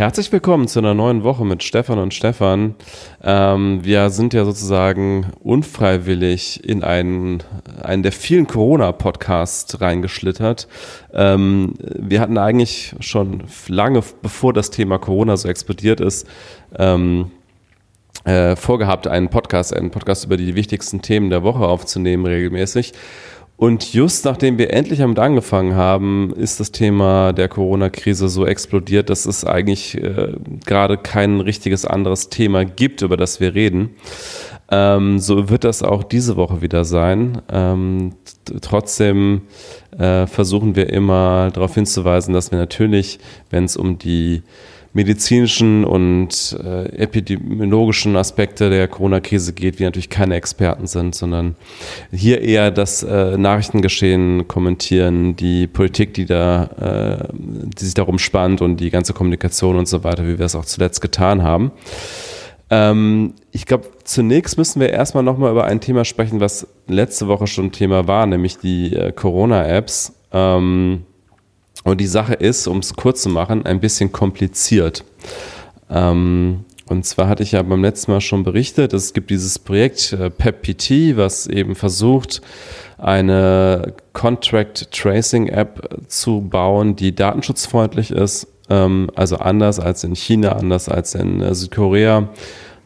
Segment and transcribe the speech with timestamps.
[0.00, 2.74] Herzlich willkommen zu einer neuen Woche mit Stefan und Stefan.
[3.22, 7.42] Ähm, wir sind ja sozusagen unfreiwillig in einen,
[7.82, 10.68] einen der vielen Corona-Podcasts reingeschlittert.
[11.12, 16.26] Ähm, wir hatten eigentlich schon lange, bevor das Thema Corona so explodiert ist,
[16.78, 17.30] ähm,
[18.24, 22.94] äh, vorgehabt, einen Podcast, einen Podcast über die wichtigsten Themen der Woche aufzunehmen regelmäßig.
[23.60, 29.10] Und just nachdem wir endlich damit angefangen haben, ist das Thema der Corona-Krise so explodiert,
[29.10, 30.32] dass es eigentlich äh,
[30.64, 33.90] gerade kein richtiges anderes Thema gibt, über das wir reden.
[34.70, 37.42] Ähm, so wird das auch diese Woche wieder sein.
[37.52, 38.14] Ähm,
[38.62, 39.42] trotzdem
[39.98, 43.18] äh, versuchen wir immer darauf hinzuweisen, dass wir natürlich,
[43.50, 44.42] wenn es um die
[44.92, 51.54] medizinischen und äh, epidemiologischen Aspekte der Corona-Krise geht, wir natürlich keine Experten sind, sondern
[52.10, 58.62] hier eher das äh, Nachrichtengeschehen kommentieren, die Politik, die da, äh, die sich darum spannt
[58.62, 61.70] und die ganze Kommunikation und so weiter, wie wir es auch zuletzt getan haben.
[62.68, 67.46] Ähm, ich glaube, zunächst müssen wir erstmal nochmal über ein Thema sprechen, was letzte Woche
[67.46, 70.14] schon Thema war, nämlich die äh, Corona-Apps.
[70.32, 71.04] Ähm,
[71.84, 75.04] und die Sache ist, um es kurz zu machen, ein bisschen kompliziert.
[75.90, 80.12] Ähm, und zwar hatte ich ja beim letzten Mal schon berichtet, es gibt dieses Projekt
[80.12, 82.42] äh, PepPT, was eben versucht,
[82.98, 88.48] eine Contract Tracing App zu bauen, die datenschutzfreundlich ist.
[88.68, 92.28] Ähm, also anders als in China, anders als in äh, Südkorea.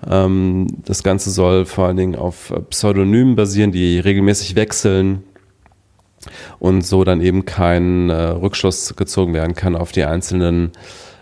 [0.09, 5.25] Ähm, das Ganze soll vor allen Dingen auf Pseudonymen basieren, die regelmäßig wechseln
[6.59, 10.73] und so dann eben kein äh, Rückschluss gezogen werden kann auf die einzelnen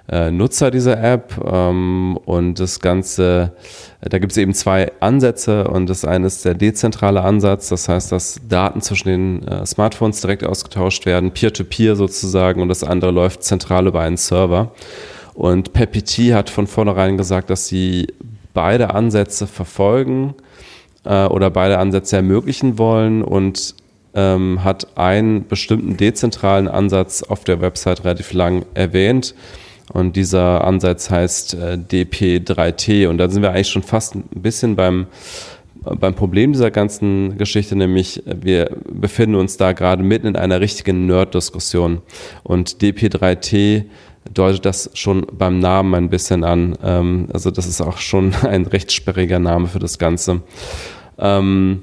[0.09, 1.35] äh, Nutzer dieser App.
[1.45, 3.53] Ähm, und das Ganze,
[4.01, 8.13] da gibt es eben zwei Ansätze und das eine ist der dezentrale Ansatz, das heißt,
[8.13, 13.11] dass Daten zwischen den äh, Smartphones direkt ausgetauscht werden, peer-to-peer -peer sozusagen und das andere
[13.11, 14.73] läuft zentral über einen Server.
[15.35, 18.09] Und PepPT hat von vornherein gesagt, dass sie
[18.53, 20.35] beide Ansätze verfolgen
[21.05, 23.75] äh, oder beide Ansätze ermöglichen wollen und
[24.15, 29.35] ähm, hat einen bestimmten dezentralen Ansatz auf der Website relativ lang erwähnt.
[29.93, 33.09] Und dieser Ansatz heißt äh, DP3T.
[33.09, 35.07] Und da sind wir eigentlich schon fast ein bisschen beim,
[35.83, 41.07] beim Problem dieser ganzen Geschichte, nämlich wir befinden uns da gerade mitten in einer richtigen
[41.07, 42.01] Nerd-Diskussion.
[42.43, 43.85] Und DP3T
[44.33, 46.79] deutet das schon beim Namen ein bisschen an.
[46.83, 50.43] Ähm, also das ist auch schon ein recht sperriger Name für das Ganze.
[51.19, 51.83] Ähm,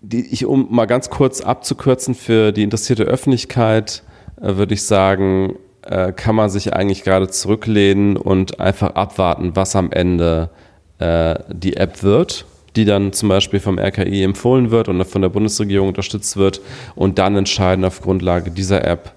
[0.00, 4.02] die, ich, um mal ganz kurz abzukürzen für die interessierte Öffentlichkeit,
[4.40, 9.74] äh, würde ich sagen, äh, kann man sich eigentlich gerade zurücklehnen und einfach abwarten, was
[9.74, 10.50] am Ende
[10.98, 15.30] äh, die App wird, die dann zum Beispiel vom RKI empfohlen wird und von der
[15.30, 16.60] Bundesregierung unterstützt wird
[16.94, 19.12] und dann entscheiden auf Grundlage dieser App,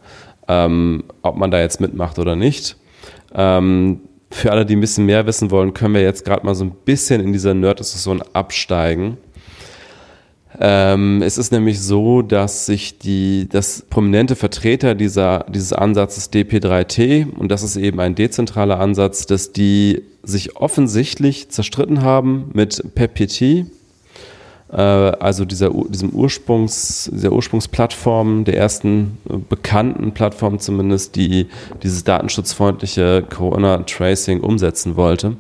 [0.48, 2.78] ähm, ob man da jetzt mitmacht oder nicht.
[3.34, 6.64] Ähm, für alle, die ein bisschen mehr wissen wollen, können wir jetzt gerade mal so
[6.64, 9.18] ein bisschen in dieser Nerd-Diskussion absteigen
[10.64, 17.34] ähm, es ist nämlich so, dass sich die, dass prominente Vertreter dieser, dieses Ansatzes DP3T,
[17.34, 23.42] und das ist eben ein dezentraler Ansatz, dass die sich offensichtlich zerstritten haben mit PepPT,
[24.72, 29.18] äh, also dieser, diesem Ursprungs, dieser Ursprungsplattform, der ersten
[29.50, 31.48] bekannten Plattform zumindest, die
[31.82, 35.38] dieses datenschutzfreundliche Corona-Tracing umsetzen wollte.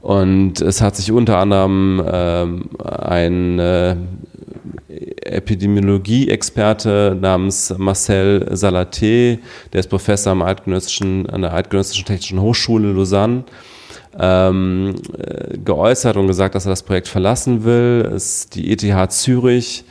[0.00, 3.96] Und es hat sich unter anderem ähm, ein äh,
[5.22, 9.38] Epidemiologie-Experte namens Marcel Salaté,
[9.72, 13.44] der ist Professor am Eidgenössischen, an der Eidgenössischen Technischen Hochschule Lausanne,
[14.18, 18.10] ähm, äh, geäußert und gesagt, dass er das Projekt verlassen will.
[18.14, 19.84] Es, die ETH Zürich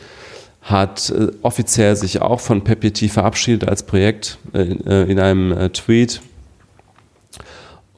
[0.62, 6.22] hat äh, offiziell sich auch von PPT verabschiedet als Projekt äh, in einem Tweet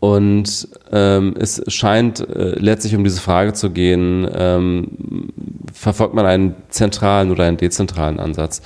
[0.01, 5.29] und ähm, es scheint äh, letztlich um diese Frage zu gehen, ähm,
[5.71, 8.63] verfolgt man einen zentralen oder einen dezentralen Ansatz?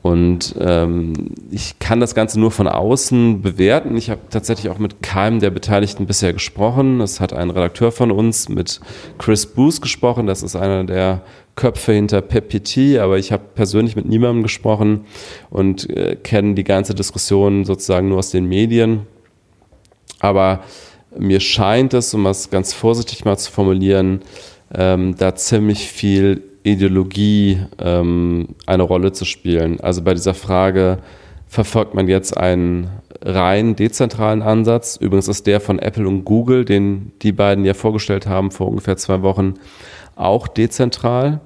[0.00, 1.12] Und ähm,
[1.50, 3.98] ich kann das Ganze nur von außen bewerten.
[3.98, 7.02] Ich habe tatsächlich auch mit keinem der Beteiligten bisher gesprochen.
[7.02, 8.80] Es hat ein Redakteur von uns mit
[9.18, 10.26] Chris Booth gesprochen.
[10.26, 11.20] Das ist einer der
[11.54, 15.04] Köpfe hinter PepPT, aber ich habe persönlich mit niemandem gesprochen
[15.50, 19.06] und äh, kenne die ganze Diskussion sozusagen nur aus den Medien.
[20.22, 20.60] Aber
[21.18, 24.22] mir scheint es, um es ganz vorsichtig mal zu formulieren,
[24.74, 29.80] ähm, da ziemlich viel Ideologie ähm, eine Rolle zu spielen.
[29.80, 31.00] Also bei dieser Frage,
[31.48, 32.88] verfolgt man jetzt einen
[33.20, 34.96] rein dezentralen Ansatz?
[34.96, 38.96] Übrigens ist der von Apple und Google, den die beiden ja vorgestellt haben vor ungefähr
[38.96, 39.54] zwei Wochen,
[40.16, 41.40] auch dezentral.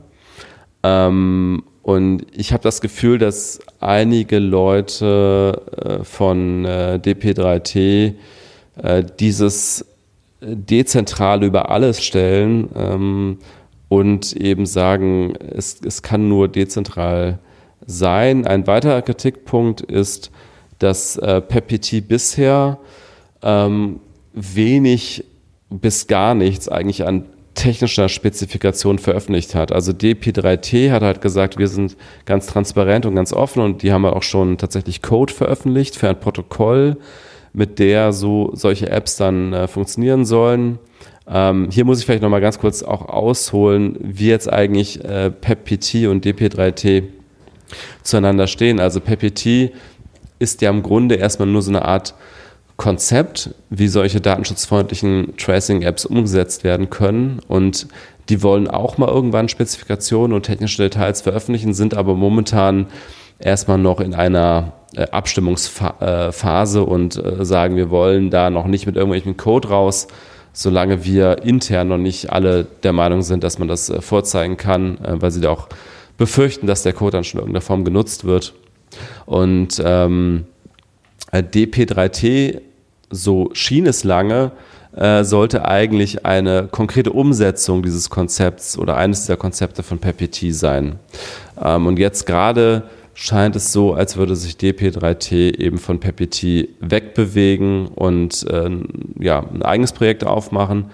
[0.82, 8.14] Ähm, Und ich habe das Gefühl, dass einige Leute äh, von äh, DP3T
[8.76, 9.84] äh, dieses
[10.40, 13.38] Dezentrale über alles stellen ähm,
[13.88, 17.38] und eben sagen, es, es kann nur dezentral
[17.86, 18.46] sein.
[18.46, 20.30] Ein weiterer Kritikpunkt ist,
[20.78, 22.78] dass äh, PepPT bisher
[23.42, 24.00] ähm,
[24.32, 25.24] wenig
[25.70, 27.24] bis gar nichts eigentlich an
[27.54, 29.72] technischer Spezifikation veröffentlicht hat.
[29.72, 31.96] Also DP3T hat halt gesagt, wir sind
[32.26, 36.20] ganz transparent und ganz offen und die haben auch schon tatsächlich Code veröffentlicht für ein
[36.20, 36.98] Protokoll,
[37.56, 40.78] mit der so solche Apps dann äh, funktionieren sollen.
[41.26, 46.06] Ähm, hier muss ich vielleicht nochmal ganz kurz auch ausholen, wie jetzt eigentlich äh, PepPT
[46.06, 47.04] und DP3T
[48.02, 48.78] zueinander stehen.
[48.78, 49.72] Also PepPT
[50.38, 52.14] ist ja im Grunde erstmal nur so eine Art
[52.76, 57.40] Konzept, wie solche datenschutzfreundlichen Tracing-Apps umgesetzt werden können.
[57.48, 57.88] Und
[58.28, 62.88] die wollen auch mal irgendwann Spezifikationen und technische Details veröffentlichen, sind aber momentan
[63.38, 64.74] erstmal noch in einer
[65.10, 70.08] Abstimmungsphase und äh, sagen, wir wollen da noch nicht mit irgendwelchen Code raus,
[70.52, 74.98] solange wir intern noch nicht alle der Meinung sind, dass man das äh, vorzeigen kann,
[75.02, 75.68] weil sie da auch
[76.16, 78.54] befürchten, dass der Code dann schon in irgendeiner Form genutzt wird.
[79.26, 80.46] Und ähm,
[81.32, 82.60] DP3T,
[83.10, 84.52] so schien es lange,
[84.96, 90.98] äh, sollte eigentlich eine konkrete Umsetzung dieses Konzepts oder eines dieser Konzepte von PPT sein.
[91.62, 92.84] Ähm, und jetzt gerade
[93.18, 98.70] scheint es so, als würde sich DP3T eben von PPT wegbewegen und äh,
[99.18, 100.90] ja, ein eigenes Projekt aufmachen.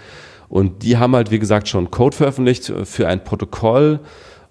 [0.48, 3.98] Und die haben halt, wie gesagt, schon Code veröffentlicht für ein Protokoll,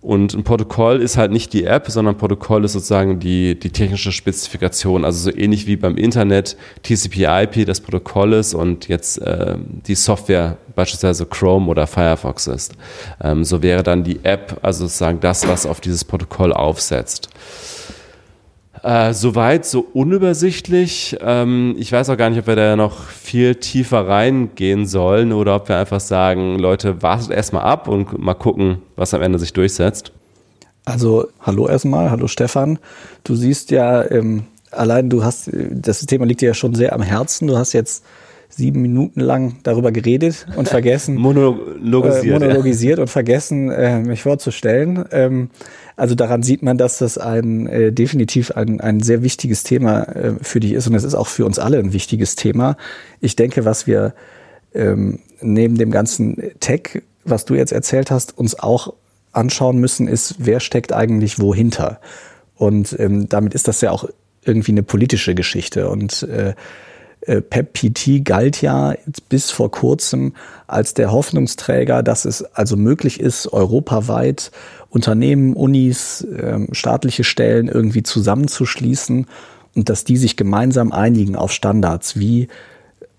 [0.01, 3.69] und ein Protokoll ist halt nicht die App, sondern ein Protokoll ist sozusagen die, die
[3.69, 5.05] technische Spezifikation.
[5.05, 9.55] Also so ähnlich wie beim Internet TCP/IP das Protokoll ist und jetzt äh,
[9.85, 12.73] die Software beispielsweise Chrome oder Firefox ist.
[13.21, 17.29] Ähm, so wäre dann die App also sozusagen das, was auf dieses Protokoll aufsetzt.
[18.83, 21.17] Äh, soweit, so unübersichtlich.
[21.21, 25.55] Ähm, ich weiß auch gar nicht, ob wir da noch viel tiefer reingehen sollen oder
[25.55, 29.53] ob wir einfach sagen, Leute, wartet erstmal ab und mal gucken, was am Ende sich
[29.53, 30.11] durchsetzt.
[30.83, 32.79] Also, hallo erstmal, hallo Stefan.
[33.23, 37.03] Du siehst ja, ähm, allein du hast, das Thema liegt dir ja schon sehr am
[37.03, 37.47] Herzen.
[37.47, 38.03] Du hast jetzt
[38.51, 41.15] sieben Minuten lang darüber geredet und vergessen.
[41.15, 42.41] monologisiert.
[42.41, 43.01] Äh, monologisiert ja.
[43.03, 45.05] und vergessen, äh, mich vorzustellen.
[45.11, 45.49] Ähm,
[45.95, 50.33] also daran sieht man, dass das ein äh, definitiv ein, ein sehr wichtiges Thema äh,
[50.41, 52.77] für dich ist und es ist auch für uns alle ein wichtiges Thema.
[53.19, 54.13] Ich denke, was wir
[54.73, 58.93] ähm, neben dem ganzen Tech, was du jetzt erzählt hast, uns auch
[59.31, 61.99] anschauen müssen, ist, wer steckt eigentlich wohinter?
[62.55, 64.07] Und ähm, damit ist das ja auch
[64.43, 65.89] irgendwie eine politische Geschichte.
[65.89, 66.53] Und äh,
[67.25, 68.95] PEP-PT galt ja
[69.29, 70.33] bis vor kurzem
[70.67, 74.51] als der Hoffnungsträger, dass es also möglich ist, europaweit
[74.89, 79.27] Unternehmen, Unis, ähm, staatliche Stellen irgendwie zusammenzuschließen
[79.75, 82.47] und dass die sich gemeinsam einigen auf Standards, wie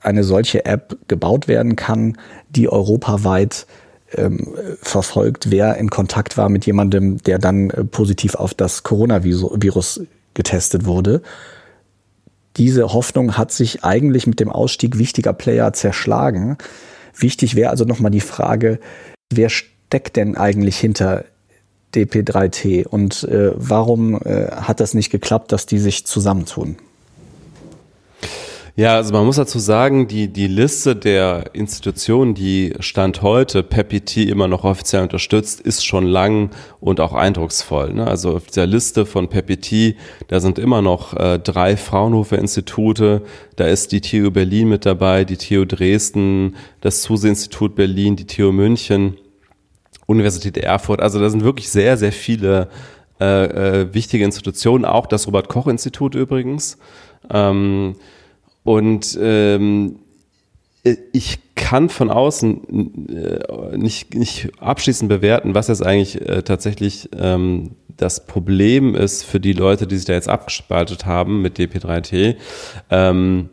[0.01, 2.19] eine solche App gebaut werden kann,
[2.51, 3.67] die europaweit
[4.15, 4.49] ähm,
[4.83, 10.03] verfolgt, wer in Kontakt war mit jemandem, der dann äh, positiv auf das Coronavirus
[10.35, 11.23] getestet wurde.
[12.57, 16.59] Diese Hoffnung hat sich eigentlich mit dem Ausstieg wichtiger Player zerschlagen.
[17.17, 18.79] Wichtig wäre also nochmal die Frage,
[19.33, 21.25] wer steckt denn eigentlich hinter
[21.95, 26.77] DP3T und äh, warum äh, hat das nicht geklappt, dass die sich zusammentun?
[28.75, 34.17] Ja, also man muss dazu sagen, die, die Liste der Institutionen, die Stand heute PEPIT
[34.17, 36.49] immer noch offiziell unterstützt, ist schon lang
[36.81, 37.93] und auch eindrucksvoll.
[37.93, 38.07] Ne?
[38.07, 39.97] Also auf dieser Liste von PEPIT,
[40.29, 43.21] da sind immer noch äh, drei Fraunhofer-Institute,
[43.57, 48.53] da ist die TU Berlin mit dabei, die TU Dresden, das Zuse-Institut Berlin, die TU
[48.53, 49.19] München
[50.07, 51.03] Universität Erfurt.
[51.03, 52.71] Also da sind wirklich sehr, sehr viele
[53.21, 53.45] äh,
[53.83, 56.79] äh, wichtige Institutionen, auch das Robert-Koch-Institut übrigens.
[57.31, 57.97] Ähm,
[58.65, 59.97] und ähm,
[61.13, 67.73] ich kann von außen äh, nicht, nicht abschließend bewerten, was jetzt eigentlich äh, tatsächlich ähm,
[67.97, 72.37] das Problem ist für die Leute, die sich da jetzt abgespaltet haben mit DP3T.
[72.91, 73.49] Ähm,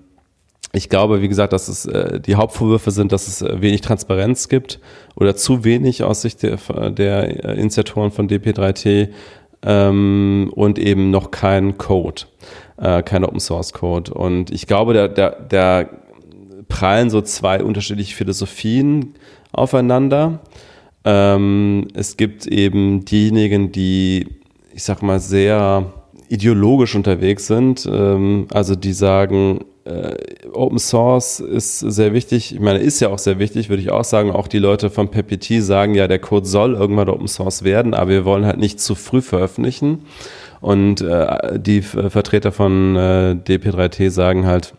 [0.71, 4.49] ich glaube, wie gesagt, dass es äh, die Hauptvorwürfe sind, dass es äh, wenig Transparenz
[4.49, 4.79] gibt
[5.15, 6.57] oder zu wenig aus Sicht der,
[6.91, 9.09] der äh, Initiatoren von DP3T
[9.63, 12.23] ähm, und eben noch kein Code,
[12.79, 14.13] äh, kein Open Source Code.
[14.13, 15.85] Und ich glaube, da, da, da
[16.67, 19.15] prallen so zwei unterschiedliche Philosophien
[19.51, 20.39] aufeinander.
[21.03, 24.27] Ähm, es gibt eben diejenigen, die,
[24.73, 25.93] ich sag mal, sehr
[26.29, 30.15] ideologisch unterwegs sind, ähm, also die sagen, äh,
[30.53, 32.53] Open Source ist sehr wichtig.
[32.53, 34.31] Ich meine, ist ja auch sehr wichtig, würde ich auch sagen.
[34.31, 38.11] Auch die Leute von PPT sagen ja, der Code soll irgendwann Open Source werden, aber
[38.11, 40.05] wir wollen halt nicht zu früh veröffentlichen.
[40.61, 44.73] Und äh, die Vertreter von äh, DP3T sagen halt,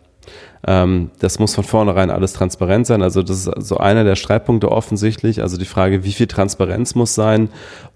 [0.66, 3.02] ähm, das muss von vornherein alles transparent sein.
[3.02, 5.40] Also das ist so einer der Streitpunkte offensichtlich.
[5.42, 7.48] Also die Frage, wie viel Transparenz muss sein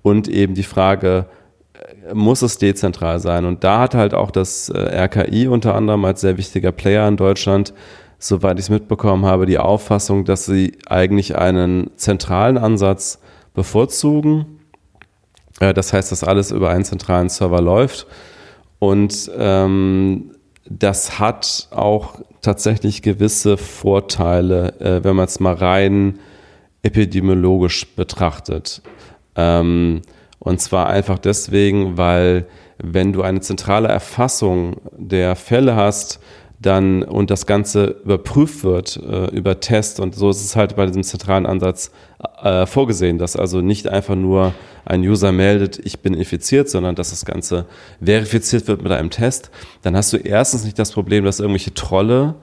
[0.03, 1.27] und eben die Frage,
[1.75, 3.45] äh, muss es dezentral sein?
[3.45, 7.19] Und da hat halt auch das äh, RKI unter anderem als sehr wichtiger Player in
[7.19, 7.75] Deutschland,
[8.19, 13.21] soweit ich es mitbekommen habe, die Auffassung, dass sie eigentlich einen zentralen Ansatz
[13.53, 14.61] bevorzugen.
[15.61, 18.07] Äh, das heißt, dass alles über einen zentralen Server läuft.
[18.79, 20.33] Und ähm,
[20.67, 26.19] das hat auch tatsächlich gewisse Vorteile, äh, wenn man es mal rein
[26.83, 28.83] epidemiologisch betrachtet.
[29.37, 30.03] Ähm,
[30.39, 32.47] und zwar einfach deswegen, weil
[32.79, 36.21] wenn du eine zentrale Erfassung der Fälle hast,
[36.61, 40.87] dann und das Ganze überprüft wird äh, über Test und so ist es halt bei
[40.87, 41.91] diesem zentralen Ansatz
[42.43, 47.11] äh, vorgesehen, dass also nicht einfach nur ein User meldet, ich bin infiziert, sondern dass
[47.11, 47.67] das Ganze
[48.03, 49.51] verifiziert wird mit einem Test,
[49.83, 52.35] dann hast du erstens nicht das Problem, dass irgendwelche Trolle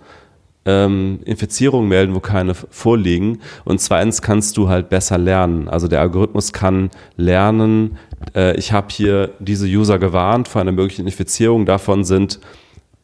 [0.65, 3.39] ähm, Infizierungen melden, wo keine vorliegen.
[3.65, 5.67] Und zweitens kannst du halt besser lernen.
[5.67, 7.97] Also der Algorithmus kann lernen,
[8.35, 12.39] äh, ich habe hier diese User gewarnt vor einer möglichen Infizierung, davon sind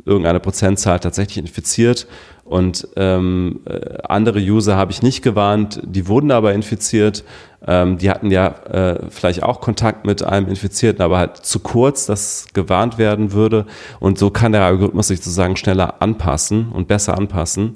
[0.08, 2.08] irgendeine Prozentzahl tatsächlich infiziert
[2.48, 7.26] und ähm, äh, andere User habe ich nicht gewarnt, die wurden aber infiziert.
[7.66, 12.06] Ähm, die hatten ja äh, vielleicht auch Kontakt mit einem Infizierten, aber halt zu kurz,
[12.06, 13.66] dass gewarnt werden würde.
[14.00, 17.76] Und so kann der Algorithmus sich sozusagen schneller anpassen und besser anpassen,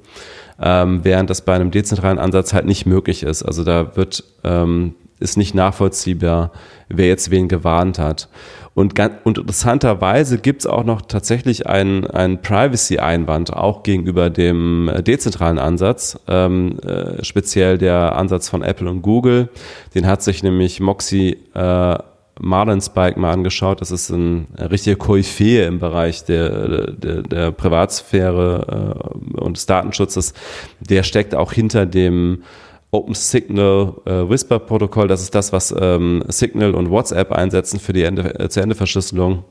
[0.61, 3.43] ähm, während das bei einem dezentralen Ansatz halt nicht möglich ist.
[3.43, 6.51] Also da wird ähm, ist nicht nachvollziehbar,
[6.89, 8.27] wer jetzt wen gewarnt hat.
[8.73, 8.93] Und,
[9.25, 15.59] und interessanterweise gibt es auch noch tatsächlich einen, einen Privacy-Einwand, auch gegenüber dem äh, dezentralen
[15.59, 19.49] Ansatz, ähm, äh, speziell der Ansatz von Apple und Google.
[19.93, 21.97] Den hat sich nämlich Moxie äh,
[22.39, 23.81] Marlinspike mal angeschaut.
[23.81, 28.95] Das ist ein richtiger Koryphäe im Bereich der, der, der Privatsphäre
[29.37, 30.33] äh, und des Datenschutzes.
[30.79, 32.43] Der steckt auch hinter dem
[32.91, 35.07] Open Signal äh, Whisper Protokoll.
[35.07, 38.75] Das ist das, was ähm, Signal und WhatsApp einsetzen für die Ende, äh, zu Ende
[38.75, 39.45] Verschlüsselung.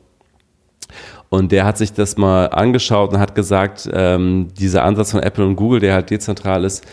[1.31, 5.47] Und der hat sich das mal angeschaut und hat gesagt, ähm, dieser Ansatz von Apple
[5.47, 6.85] und Google, der halt dezentral ist,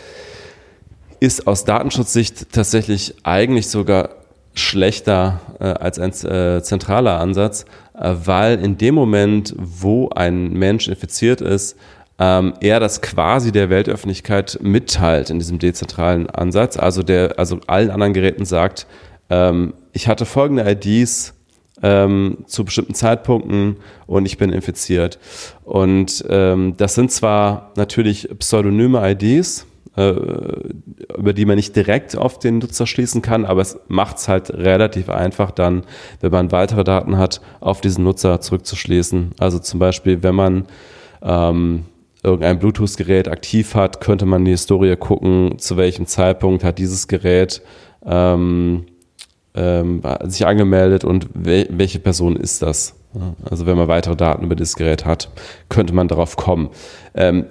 [1.20, 4.10] ist aus Datenschutzsicht tatsächlich eigentlich sogar
[4.54, 7.64] schlechter äh, als ein äh, zentraler Ansatz,
[7.94, 11.76] äh, weil in dem Moment, wo ein Mensch infiziert ist,
[12.18, 16.76] ähm, er das quasi der Weltöffentlichkeit mitteilt in diesem dezentralen Ansatz.
[16.76, 18.86] Also der, also allen anderen Geräten sagt,
[19.30, 21.34] ähm, ich hatte folgende IDs
[21.82, 25.18] ähm, zu bestimmten Zeitpunkten und ich bin infiziert.
[25.64, 30.10] Und ähm, das sind zwar natürlich pseudonyme IDs, äh,
[31.16, 34.50] über die man nicht direkt auf den Nutzer schließen kann, aber es macht es halt
[34.50, 35.84] relativ einfach dann,
[36.20, 39.32] wenn man weitere Daten hat, auf diesen Nutzer zurückzuschließen.
[39.38, 40.66] Also zum Beispiel, wenn man
[41.22, 41.84] ähm,
[42.22, 47.08] irgendein Bluetooth-Gerät aktiv hat, könnte man in die Historie gucken, zu welchem Zeitpunkt hat dieses
[47.08, 47.62] Gerät
[48.04, 48.86] ähm,
[49.54, 52.94] ähm, sich angemeldet und wel welche Person ist das.
[53.48, 55.30] Also wenn man weitere Daten über dieses Gerät hat,
[55.68, 56.70] könnte man darauf kommen.
[57.14, 57.46] Ähm,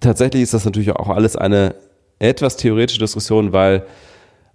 [0.00, 1.76] tatsächlich ist das natürlich auch alles eine
[2.18, 3.86] etwas theoretische Diskussion, weil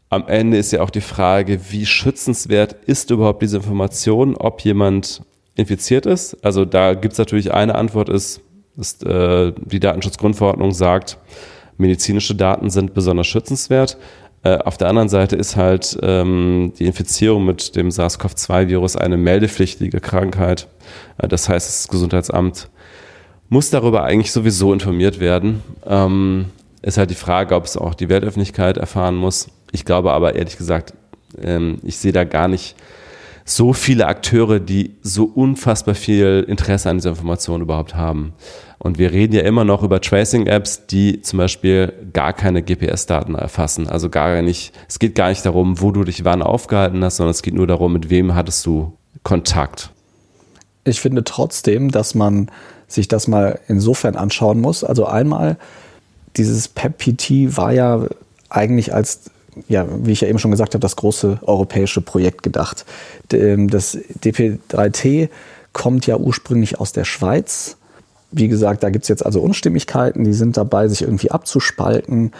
[0.09, 5.21] am Ende ist ja auch die Frage, wie schützenswert ist überhaupt diese Information, ob jemand
[5.55, 6.43] infiziert ist.
[6.43, 8.41] Also da gibt es natürlich eine Antwort ist,
[8.79, 11.17] ist, äh, die Datenschutzgrundverordnung sagt,
[11.77, 13.97] medizinische Daten sind besonders schützenswert.
[14.43, 19.99] Äh, auf der anderen Seite ist halt ähm, die Infizierung mit dem SARS-CoV-2-Virus eine meldepflichtige
[19.99, 20.67] Krankheit.
[21.17, 22.69] Äh, das heißt, das Gesundheitsamt
[23.49, 25.61] muss darüber eigentlich sowieso informiert werden.
[25.85, 26.45] Ähm,
[26.81, 29.49] ist halt die Frage, ob es auch die Weltöffentlichkeit erfahren muss.
[29.71, 30.93] Ich glaube aber ehrlich gesagt,
[31.41, 32.75] ähm, ich sehe da gar nicht
[33.49, 38.33] so viele Akteure, die so unfassbar viel Interesse an dieser Information überhaupt haben.
[38.77, 43.89] Und wir reden ja immer noch über Tracing-Apps, die zum Beispiel gar keine GPS-Daten erfassen.
[43.89, 47.31] Also gar nicht, es geht gar nicht darum, wo du dich wann aufgehalten hast, sondern
[47.31, 49.89] es geht nur darum, mit wem hattest du Kontakt.
[50.83, 52.51] Ich finde trotzdem, dass man
[52.87, 54.83] sich das mal insofern anschauen muss.
[54.83, 55.57] Also einmal,
[56.37, 58.05] dieses PEP-PT war ja
[58.49, 59.31] eigentlich als
[59.67, 62.85] ja, wie ich ja eben schon gesagt habe, das große europäische Projekt gedacht.
[63.33, 65.29] Ähm, das DP3T
[65.73, 67.77] kommt ja ursprünglich aus der Schweiz.
[68.31, 72.31] Wie gesagt, da gibt es jetzt also Unstimmigkeiten, die sind dabei, sich irgendwie abzuspalten.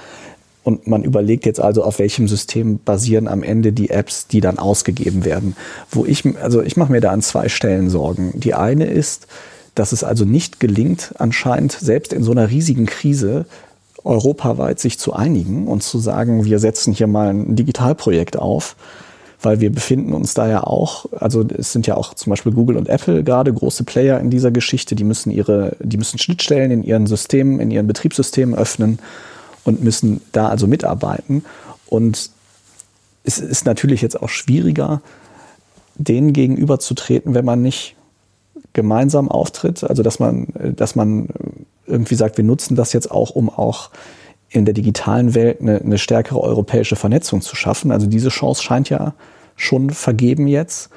[0.64, 4.60] Und man überlegt jetzt also, auf welchem System basieren am Ende die Apps, die dann
[4.60, 5.56] ausgegeben werden.
[5.90, 8.40] Wo ich, also ich mache mir da an zwei Stellen Sorgen.
[8.40, 9.28] Die eine ist,
[9.74, 13.46] dass es also nicht gelingt, anscheinend selbst in so einer riesigen Krise
[14.04, 18.76] europaweit sich zu einigen und zu sagen, wir setzen hier mal ein Digitalprojekt auf,
[19.42, 22.78] weil wir befinden uns da ja auch, also es sind ja auch zum Beispiel Google
[22.78, 26.84] und Apple gerade große Player in dieser Geschichte, die müssen ihre, die müssen Schnittstellen in
[26.84, 29.00] ihren Systemen, in ihren Betriebssystemen öffnen
[29.64, 31.44] und müssen da also mitarbeiten.
[31.88, 32.32] Und
[33.24, 35.02] es ist natürlich jetzt auch schwieriger,
[35.96, 37.96] denen gegenüberzutreten, wenn man nicht
[38.74, 39.84] gemeinsam auftritt.
[39.84, 41.30] Also dass man, dass man
[41.90, 43.90] irgendwie sagt, wir nutzen das jetzt auch, um auch
[44.50, 47.92] in der digitalen Welt eine, eine stärkere europäische Vernetzung zu schaffen.
[47.92, 49.14] Also diese Chance scheint ja
[49.56, 50.90] schon vergeben jetzt.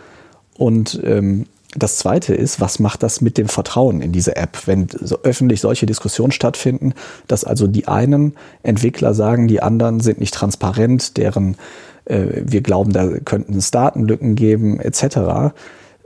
[0.56, 4.88] Und ähm, das Zweite ist, was macht das mit dem Vertrauen in diese App, wenn
[4.88, 6.92] so öffentlich solche Diskussionen stattfinden,
[7.28, 11.56] dass also die einen Entwickler sagen, die anderen sind nicht transparent, deren
[12.04, 15.54] äh, wir glauben, da könnten es Datenlücken geben, etc.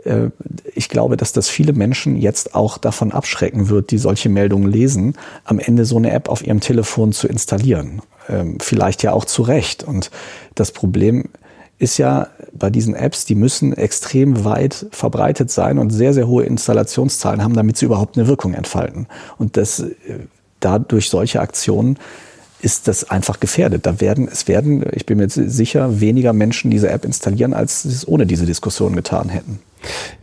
[0.06, 0.30] Äh,
[0.74, 5.14] ich glaube, dass das viele Menschen jetzt auch davon abschrecken wird, die solche Meldungen lesen,
[5.44, 8.02] am Ende so eine App auf ihrem Telefon zu installieren.
[8.28, 9.84] Ähm, vielleicht ja auch zu Recht.
[9.84, 10.10] Und
[10.54, 11.24] das Problem
[11.78, 16.44] ist ja bei diesen Apps, die müssen extrem weit verbreitet sein und sehr, sehr hohe
[16.44, 19.06] Installationszahlen haben, damit sie überhaupt eine Wirkung entfalten.
[19.38, 19.92] Und das, äh,
[20.60, 21.98] dadurch solche Aktionen
[22.62, 23.84] ist das einfach gefährdet.
[23.84, 27.90] Da werden, es werden, ich bin mir sicher, weniger Menschen diese App installieren, als sie
[27.90, 29.60] es ohne diese Diskussion getan hätten.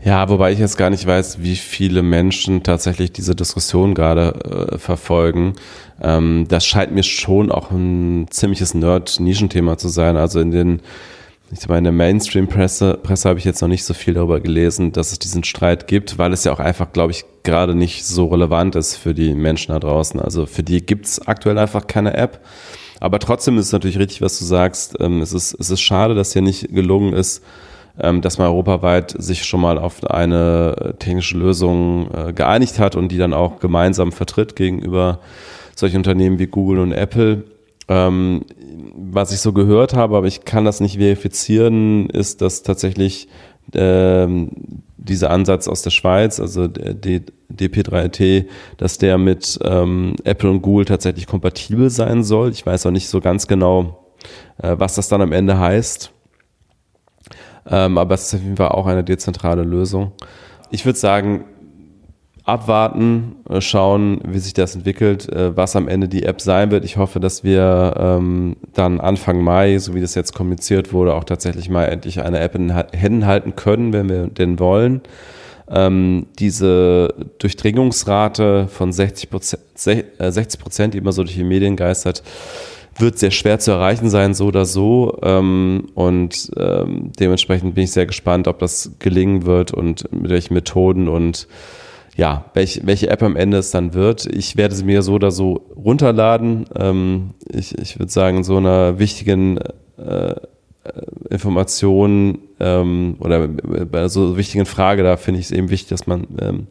[0.03, 4.77] Ja, wobei ich jetzt gar nicht weiß, wie viele Menschen tatsächlich diese Diskussion gerade äh,
[4.77, 5.53] verfolgen.
[6.01, 10.17] Ähm, das scheint mir schon auch ein ziemliches Nerd-Nischenthema zu sein.
[10.17, 10.81] Also in den
[11.51, 14.91] ich meine, in der Mainstream-Presse Presse habe ich jetzt noch nicht so viel darüber gelesen,
[14.91, 18.27] dass es diesen Streit gibt, weil es ja auch einfach, glaube ich, gerade nicht so
[18.27, 20.19] relevant ist für die Menschen da draußen.
[20.19, 22.43] Also für die gibt es aktuell einfach keine App.
[22.99, 24.95] Aber trotzdem ist es natürlich richtig, was du sagst.
[24.99, 27.43] Ähm, es, ist, es ist schade, dass hier nicht gelungen ist,
[27.95, 33.17] dass man europaweit sich schon mal auf eine technische Lösung äh, geeinigt hat und die
[33.17, 35.19] dann auch gemeinsam vertritt gegenüber
[35.75, 37.43] solchen Unternehmen wie Google und Apple.
[37.87, 38.45] Ähm,
[38.95, 43.27] was ich so gehört habe, aber ich kann das nicht verifizieren, ist, dass tatsächlich
[43.73, 44.51] ähm,
[44.97, 47.21] dieser Ansatz aus der Schweiz, also der
[47.53, 48.45] DP3T,
[48.77, 52.51] dass der mit ähm, Apple und Google tatsächlich kompatibel sein soll.
[52.51, 54.05] Ich weiß auch nicht so ganz genau,
[54.61, 56.12] äh, was das dann am Ende heißt.
[57.69, 60.11] Ähm, aber es ist auf jeden Fall auch eine dezentrale Lösung.
[60.69, 61.45] Ich würde sagen,
[62.43, 66.83] abwarten, äh, schauen, wie sich das entwickelt, äh, was am Ende die App sein wird.
[66.83, 71.23] Ich hoffe, dass wir ähm, dann Anfang Mai, so wie das jetzt kommuniziert wurde, auch
[71.23, 75.01] tatsächlich mal endlich eine App in den Händen halten können, wenn wir denn wollen.
[75.69, 79.63] Ähm, diese Durchdringungsrate von 60 Prozent,
[80.19, 82.23] 60 Prozent, die immer so durch die Medien geistert,
[82.97, 85.17] wird sehr schwer zu erreichen sein, so oder so.
[85.23, 90.53] Ähm, und ähm, dementsprechend bin ich sehr gespannt, ob das gelingen wird und mit welchen
[90.53, 91.47] Methoden und
[92.15, 94.27] ja, welch, welche App am Ende es dann wird.
[94.27, 96.65] Ich werde sie mir so oder so runterladen.
[96.77, 99.57] Ähm, ich ich würde sagen, so einer wichtigen
[99.97, 100.35] äh,
[101.29, 106.27] Information ähm, oder bei so wichtigen Frage, da finde ich es eben wichtig, dass man
[106.41, 106.67] ähm,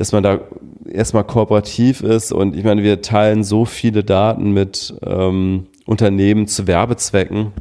[0.00, 0.40] dass man da
[0.90, 6.66] erstmal kooperativ ist und ich meine, wir teilen so viele Daten mit ähm, Unternehmen zu
[6.66, 7.52] Werbezwecken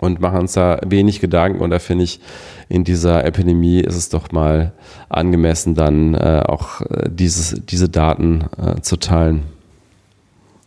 [0.00, 2.20] und machen uns da wenig Gedanken und da finde ich,
[2.68, 4.72] in dieser Epidemie ist es doch mal
[5.08, 9.44] angemessen, dann äh, auch äh, dieses, diese Daten äh, zu teilen.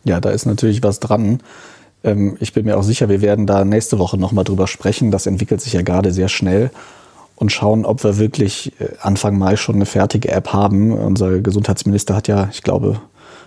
[0.02, 1.38] Ja, da ist natürlich was dran.
[2.02, 5.12] Ähm, ich bin mir auch sicher, wir werden da nächste Woche nochmal drüber sprechen.
[5.12, 6.72] Das entwickelt sich ja gerade sehr schnell
[7.38, 10.92] und schauen, ob wir wirklich äh, Anfang Mai schon eine fertige App haben.
[10.92, 13.00] Unser Gesundheitsminister hat ja, ich glaube,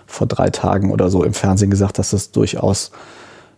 [0.06, 2.90] vor drei Tagen oder so im Fernsehen gesagt, dass das durchaus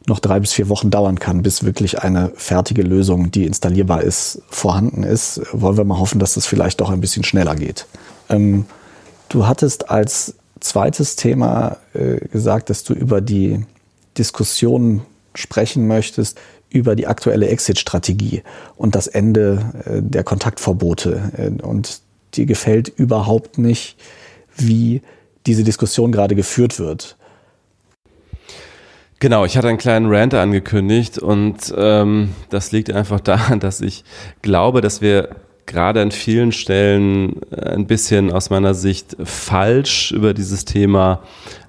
[0.06, 4.42] noch drei bis vier Wochen dauern kann, bis wirklich eine fertige Lösung, die installierbar ist,
[4.50, 5.40] vorhanden ist.
[5.52, 7.86] Wollen wir mal hoffen, dass das vielleicht doch ein bisschen schneller geht.
[8.28, 8.66] Ähm,
[9.28, 13.64] du hattest als zweites Thema äh, gesagt, dass du über die
[14.18, 15.02] Diskussion
[15.34, 16.38] sprechen möchtest,
[16.74, 18.42] über die aktuelle Exit-Strategie
[18.76, 21.30] und das Ende äh, der Kontaktverbote.
[21.36, 22.00] Äh, und
[22.34, 23.96] dir gefällt überhaupt nicht,
[24.56, 25.00] wie
[25.46, 27.16] diese Diskussion gerade geführt wird.
[29.20, 34.02] Genau, ich hatte einen kleinen Rant angekündigt und ähm, das liegt einfach daran, dass ich
[34.42, 40.64] glaube, dass wir gerade an vielen Stellen ein bisschen aus meiner Sicht falsch über dieses
[40.64, 41.22] Thema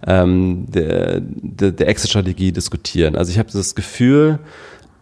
[0.05, 3.15] ähm, der, der, der Exit-Strategie diskutieren.
[3.15, 4.39] Also ich habe das Gefühl,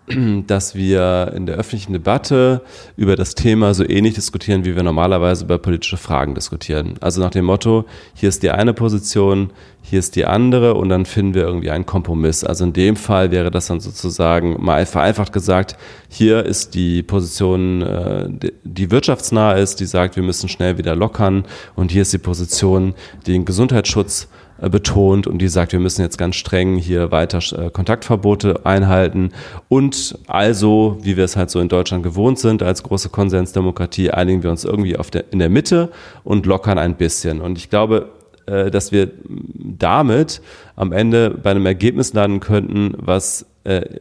[0.47, 2.61] dass wir in der öffentlichen Debatte
[2.97, 6.95] über das Thema so ähnlich diskutieren, wie wir normalerweise über politische Fragen diskutieren.
[6.99, 11.05] Also nach dem Motto, hier ist die eine Position, hier ist die andere und dann
[11.05, 12.43] finden wir irgendwie einen Kompromiss.
[12.43, 15.77] Also in dem Fall wäre das dann sozusagen mal vereinfacht gesagt,
[16.09, 18.29] hier ist die Position, äh,
[18.63, 22.93] die wirtschaftsnah ist, die sagt, wir müssen schnell wieder lockern und hier ist die Position,
[23.25, 24.27] die den Gesundheitsschutz
[24.61, 29.31] betont und die sagt, wir müssen jetzt ganz streng hier weiter äh, Kontaktverbote einhalten
[29.67, 34.43] und also, wie wir es halt so in Deutschland gewohnt sind, als große Konsensdemokratie einigen
[34.43, 35.91] wir uns irgendwie auf der, in der Mitte
[36.23, 37.41] und lockern ein bisschen.
[37.41, 38.09] Und ich glaube,
[38.45, 40.41] äh, dass wir damit
[40.75, 43.45] am Ende bei einem Ergebnis landen könnten, was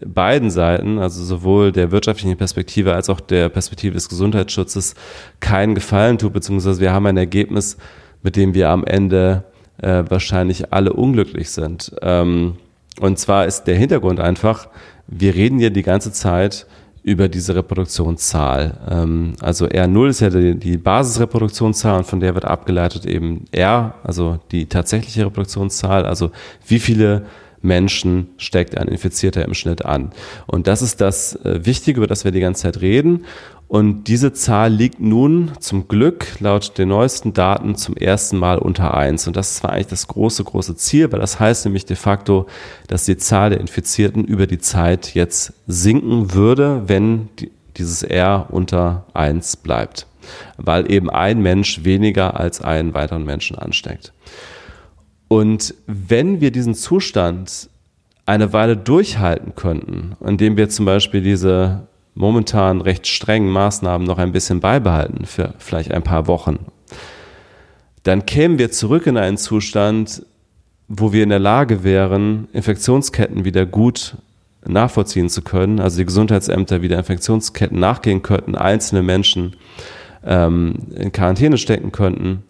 [0.04, 4.96] beiden Seiten, also sowohl der wirtschaftlichen Perspektive als auch der Perspektive des Gesundheitsschutzes,
[5.38, 7.76] keinen Gefallen tut, beziehungsweise wir haben ein Ergebnis,
[8.24, 9.44] mit dem wir am Ende
[9.82, 11.94] äh, wahrscheinlich alle unglücklich sind.
[12.02, 12.54] Ähm,
[13.00, 14.68] und zwar ist der Hintergrund einfach,
[15.06, 16.66] wir reden ja die ganze Zeit
[17.02, 18.78] über diese Reproduktionszahl.
[18.88, 23.94] Ähm, also R0 ist ja die, die Basisreproduktionszahl und von der wird abgeleitet eben R,
[24.04, 26.30] also die tatsächliche Reproduktionszahl, also
[26.66, 27.26] wie viele
[27.62, 30.10] Menschen steckt ein Infizierter im Schnitt an.
[30.46, 33.24] Und das ist das äh, Wichtige, über das wir die ganze Zeit reden.
[33.72, 38.92] Und diese Zahl liegt nun zum Glück laut den neuesten Daten zum ersten Mal unter
[38.92, 39.26] eins.
[39.26, 42.46] Und das war eigentlich das große, große Ziel, weil das heißt nämlich de facto,
[42.88, 48.48] dass die Zahl der Infizierten über die Zeit jetzt sinken würde, wenn die, dieses R
[48.50, 50.06] unter eins bleibt.
[50.58, 54.12] Weil eben ein Mensch weniger als einen weiteren Menschen ansteckt.
[55.32, 57.70] Und wenn wir diesen Zustand
[58.26, 64.32] eine Weile durchhalten könnten, indem wir zum Beispiel diese momentan recht strengen Maßnahmen noch ein
[64.32, 66.66] bisschen beibehalten für vielleicht ein paar Wochen,
[68.02, 70.26] dann kämen wir zurück in einen Zustand,
[70.86, 74.18] wo wir in der Lage wären, Infektionsketten wieder gut
[74.66, 79.56] nachvollziehen zu können, also die Gesundheitsämter wieder Infektionsketten nachgehen könnten, einzelne Menschen
[80.26, 82.42] ähm, in Quarantäne stecken könnten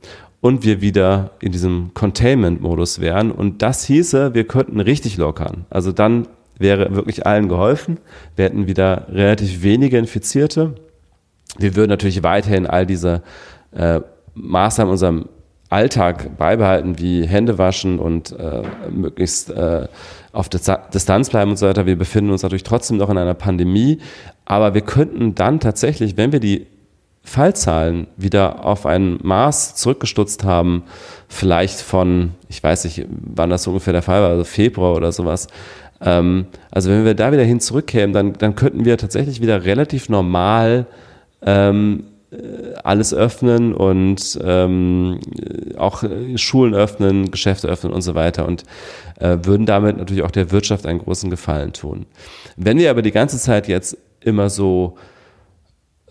[0.42, 3.30] und wir wieder in diesem Containment-Modus wären.
[3.30, 5.66] Und das hieße, wir könnten richtig lockern.
[5.70, 6.26] Also dann
[6.58, 7.98] wäre wirklich allen geholfen.
[8.34, 10.74] Wir hätten wieder relativ wenige Infizierte.
[11.58, 13.22] Wir würden natürlich weiterhin all diese
[13.70, 14.00] äh,
[14.34, 15.28] Maßnahmen in unserem
[15.70, 19.86] Alltag beibehalten, wie Hände waschen und äh, möglichst äh,
[20.32, 21.86] auf Distanz bleiben und so weiter.
[21.86, 23.98] Wir befinden uns natürlich trotzdem noch in einer Pandemie,
[24.44, 26.66] aber wir könnten dann tatsächlich, wenn wir die
[27.24, 30.82] Fallzahlen wieder auf ein Maß zurückgestutzt haben,
[31.28, 35.12] vielleicht von, ich weiß nicht, wann das so ungefähr der Fall war, also Februar oder
[35.12, 35.46] sowas,
[36.00, 40.08] ähm, also wenn wir da wieder hin zurückkämen, dann, dann könnten wir tatsächlich wieder relativ
[40.08, 40.86] normal
[41.42, 45.20] ähm, äh, alles öffnen und ähm,
[45.78, 46.02] auch
[46.36, 48.64] Schulen öffnen, Geschäfte öffnen und so weiter und
[49.20, 52.06] äh, würden damit natürlich auch der Wirtschaft einen großen Gefallen tun.
[52.56, 54.96] Wenn wir aber die ganze Zeit jetzt immer so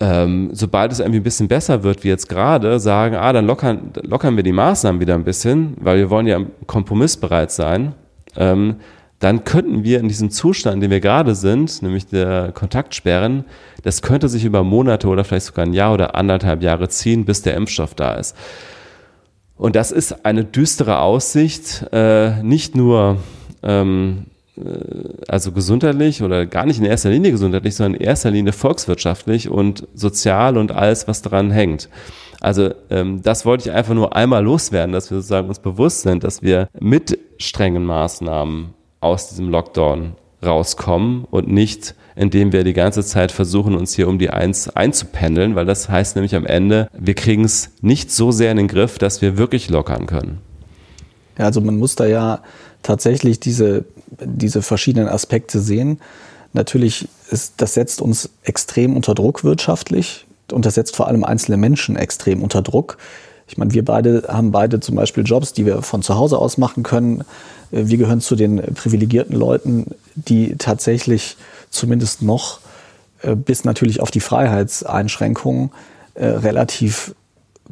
[0.02, 3.92] ähm, sobald es irgendwie ein bisschen besser wird, wie jetzt gerade, sagen, ah, dann lockern,
[4.02, 7.94] lockern wir die Maßnahmen wieder ein bisschen, weil wir wollen ja kompromissbereit sein,
[8.36, 8.78] ähm,
[9.20, 13.46] dann könnten wir in diesem Zustand, in dem wir gerade sind, nämlich der Kontaktsperren,
[13.84, 17.44] das könnte sich über Monate oder vielleicht sogar ein Jahr oder anderthalb Jahre ziehen, bis
[17.44, 18.36] der Impfstoff da ist.
[19.56, 23.18] Und das ist eine düstere Aussicht, äh, nicht nur
[23.62, 24.31] ähm, äh,
[25.28, 29.88] also gesundheitlich oder gar nicht in erster Linie gesundheitlich, sondern in erster Linie volkswirtschaftlich und
[29.94, 31.90] sozial und alles, was daran hängt.
[32.40, 36.24] Also ähm, das wollte ich einfach nur einmal loswerden, dass wir sozusagen uns bewusst sind,
[36.24, 43.04] dass wir mit strengen Maßnahmen aus diesem Lockdown rauskommen und nicht, indem wir die ganze
[43.04, 47.14] Zeit versuchen, uns hier um die Eins einzupendeln, weil das heißt nämlich am Ende, wir
[47.14, 50.40] kriegen es nicht so sehr in den Griff, dass wir wirklich lockern können.
[51.38, 52.42] Ja, also man muss da ja
[52.82, 53.86] tatsächlich diese,
[54.20, 56.00] diese verschiedenen Aspekte sehen.
[56.54, 61.58] Natürlich ist, das setzt uns extrem unter Druck wirtschaftlich und das setzt vor allem einzelne
[61.58, 62.98] Menschen extrem unter Druck.
[63.48, 66.58] Ich meine, wir beide haben beide zum Beispiel Jobs, die wir von zu Hause aus
[66.58, 67.22] machen können.
[67.72, 71.38] Äh, wir gehören zu den privilegierten Leuten, die tatsächlich
[71.70, 72.60] zumindest noch
[73.22, 75.72] äh, bis natürlich auf die Freiheitseinschränkungen
[76.16, 77.16] äh, relativ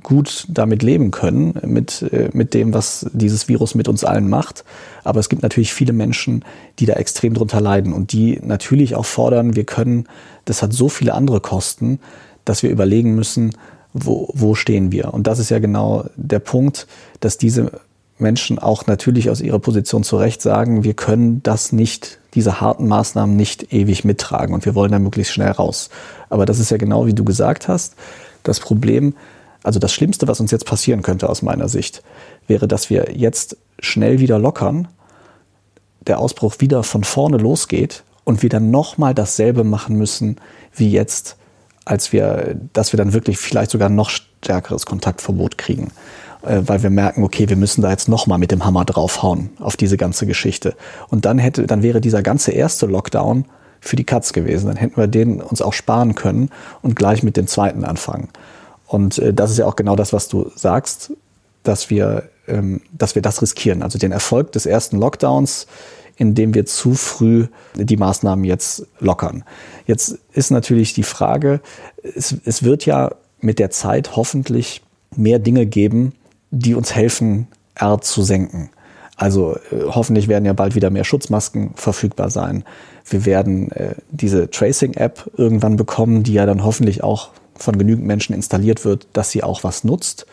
[0.04, 4.64] gut damit leben können, mit, mit dem, was dieses Virus mit uns allen macht.
[5.04, 6.44] Aber es gibt natürlich viele Menschen,
[6.80, 10.08] die da extrem drunter leiden und die natürlich auch fordern, wir können,
[10.46, 12.00] das hat so viele andere Kosten,
[12.46, 13.52] dass wir überlegen müssen,
[13.94, 15.14] wo, wo stehen wir.
[15.14, 16.88] Und das ist ja genau der Punkt,
[17.20, 17.72] dass diese
[18.20, 22.88] Menschen auch natürlich aus ihrer Position zu Recht sagen, wir können das nicht, diese harten
[22.88, 25.90] Maßnahmen nicht ewig mittragen und wir wollen da möglichst schnell raus.
[26.30, 27.96] Aber das ist ja genau wie du gesagt hast.
[28.44, 29.16] Das Problem,
[29.64, 32.04] also das Schlimmste, was uns jetzt passieren könnte aus meiner Sicht,
[32.48, 34.88] wäre, dass wir jetzt schnell wieder lockern,
[36.08, 40.38] der Ausbruch wieder von vorne losgeht und wir dann nochmal dasselbe machen müssen
[40.74, 41.36] wie jetzt,
[41.86, 45.92] als wir, dass wir dann wirklich vielleicht sogar noch stärkeres Kontaktverbot kriegen.
[46.42, 49.76] Äh, weil wir merken, okay, wir müssen da jetzt nochmal mit dem Hammer draufhauen auf
[49.76, 50.76] diese ganze Geschichte.
[51.10, 53.46] Und dann hätte, dann wäre dieser ganze erste Lockdown
[53.82, 54.68] für die Katz gewesen.
[54.68, 56.50] Dann hätten wir den uns auch sparen können
[56.82, 58.30] und gleich mit dem zweiten anfangen.
[58.90, 61.14] Und äh, das ist ja auch genau das, was du sagst,
[61.62, 63.84] dass wir, ähm, dass wir das riskieren.
[63.84, 65.68] Also den Erfolg des ersten Lockdowns,
[66.18, 69.44] indem wir zu früh die Maßnahmen jetzt lockern.
[69.86, 71.62] Jetzt ist natürlich die Frage,
[72.04, 74.82] es, es wird ja mit der Zeit hoffentlich
[75.16, 76.14] mehr Dinge geben,
[76.50, 78.72] die uns helfen, R zu senken.
[79.16, 82.64] Also äh, hoffentlich werden ja bald wieder mehr Schutzmasken verfügbar sein.
[83.08, 88.34] Wir werden äh, diese Tracing-App irgendwann bekommen, die ja dann hoffentlich auch von genügend Menschen
[88.34, 90.26] installiert wird, dass sie auch was nutzt.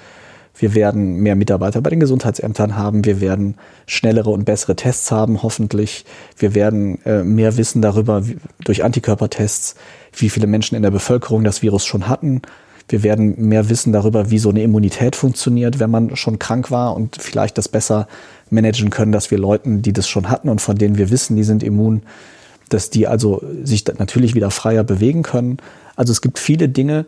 [0.59, 3.05] Wir werden mehr Mitarbeiter bei den Gesundheitsämtern haben.
[3.05, 6.05] Wir werden schnellere und bessere Tests haben, hoffentlich.
[6.39, 9.77] Wir werden äh, mehr wissen darüber wie, durch Antikörpertests,
[10.15, 12.41] wie viele Menschen in der Bevölkerung das Virus schon hatten.
[12.89, 16.95] Wir werden mehr wissen darüber, wie so eine Immunität funktioniert, wenn man schon krank war
[16.95, 18.07] und vielleicht das besser
[18.49, 21.43] managen können, dass wir Leuten, die das schon hatten und von denen wir wissen, die
[21.43, 22.03] sind immun,
[22.69, 25.59] dass die also sich natürlich wieder freier bewegen können.
[25.95, 27.07] Also es gibt viele Dinge,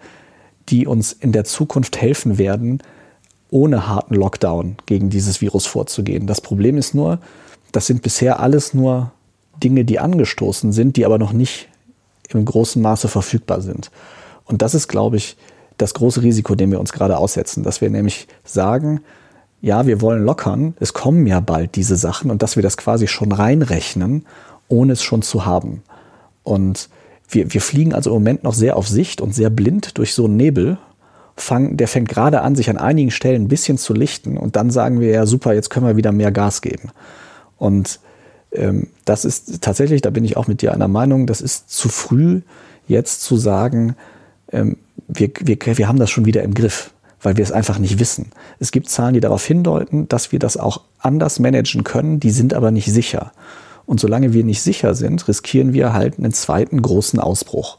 [0.68, 2.82] die uns in der Zukunft helfen werden,
[3.50, 6.26] ohne harten Lockdown gegen dieses Virus vorzugehen.
[6.26, 7.18] Das Problem ist nur,
[7.72, 9.12] das sind bisher alles nur
[9.62, 11.68] Dinge, die angestoßen sind, die aber noch nicht
[12.28, 13.90] im großen Maße verfügbar sind.
[14.44, 15.36] Und das ist, glaube ich,
[15.78, 19.00] das große Risiko, dem wir uns gerade aussetzen, dass wir nämlich sagen,
[19.60, 23.08] ja, wir wollen lockern, es kommen ja bald diese Sachen und dass wir das quasi
[23.08, 24.24] schon reinrechnen,
[24.68, 25.82] ohne es schon zu haben.
[26.42, 26.88] Und
[27.28, 30.26] wir, wir fliegen also im Moment noch sehr auf Sicht und sehr blind durch so
[30.26, 30.78] einen Nebel.
[31.36, 34.70] Fang, der fängt gerade an, sich an einigen Stellen ein bisschen zu lichten und dann
[34.70, 36.90] sagen wir ja, super, jetzt können wir wieder mehr Gas geben.
[37.58, 38.00] Und
[38.52, 41.88] ähm, das ist tatsächlich, da bin ich auch mit dir einer Meinung, das ist zu
[41.88, 42.40] früh,
[42.88, 43.94] jetzt zu sagen,
[44.50, 47.98] ähm, wir, wir, wir haben das schon wieder im Griff weil wir es einfach nicht
[47.98, 48.30] wissen.
[48.58, 52.54] Es gibt Zahlen, die darauf hindeuten, dass wir das auch anders managen können, die sind
[52.54, 53.32] aber nicht sicher.
[53.88, 57.78] Und solange wir nicht sicher sind, riskieren wir halt einen zweiten großen Ausbruch.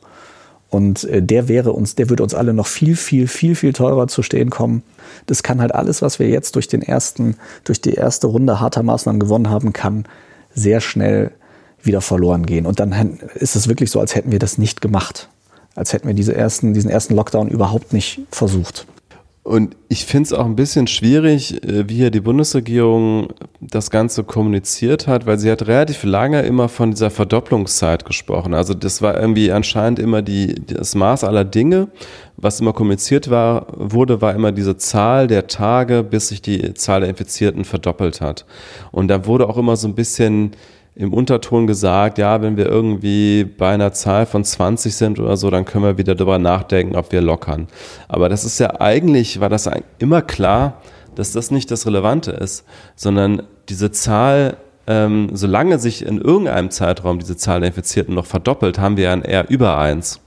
[0.68, 4.08] Und äh, der wäre uns, der würde uns alle noch viel, viel, viel, viel teurer
[4.08, 4.82] zu stehen kommen.
[5.28, 8.82] Das kann halt alles, was wir jetzt durch den ersten, durch die erste Runde harter
[8.82, 10.06] Maßnahmen gewonnen haben, kann
[10.56, 11.30] sehr schnell
[11.84, 12.66] wieder verloren gehen.
[12.66, 15.30] Und dann ist es wirklich so, als hätten wir das nicht gemacht.
[15.76, 18.88] Als hätten wir diese ersten, diesen ersten Lockdown überhaupt nicht versucht.
[19.44, 23.30] Und ich finde es auch ein bisschen schwierig, äh, wie hier die Bundesregierung
[23.62, 28.54] das Ganze kommuniziert hat, weil sie hat relativ lange immer von dieser Verdopplungszeit gesprochen.
[28.54, 31.88] Also das war irgendwie anscheinend immer die, das Maß aller Dinge.
[32.36, 37.02] Was immer kommuniziert war, wurde, war immer diese Zahl der Tage, bis sich die Zahl
[37.02, 38.46] der Infizierten verdoppelt hat.
[38.92, 40.52] Und da wurde auch immer so ein bisschen
[41.00, 45.50] im Unterton gesagt, ja, wenn wir irgendwie bei einer Zahl von 20 sind oder so,
[45.50, 47.68] dann können wir wieder darüber nachdenken, ob wir lockern.
[48.10, 50.82] Aber das ist ja eigentlich, war das immer klar,
[51.16, 52.66] dass das nicht das Relevante ist,
[52.98, 54.58] sondern diese Zahl,
[54.88, 59.24] ähm, solange sich in irgendeinem Zeitraum diese Zahl der Infizierten noch verdoppelt, haben wir ein
[59.24, 60.20] R über eins.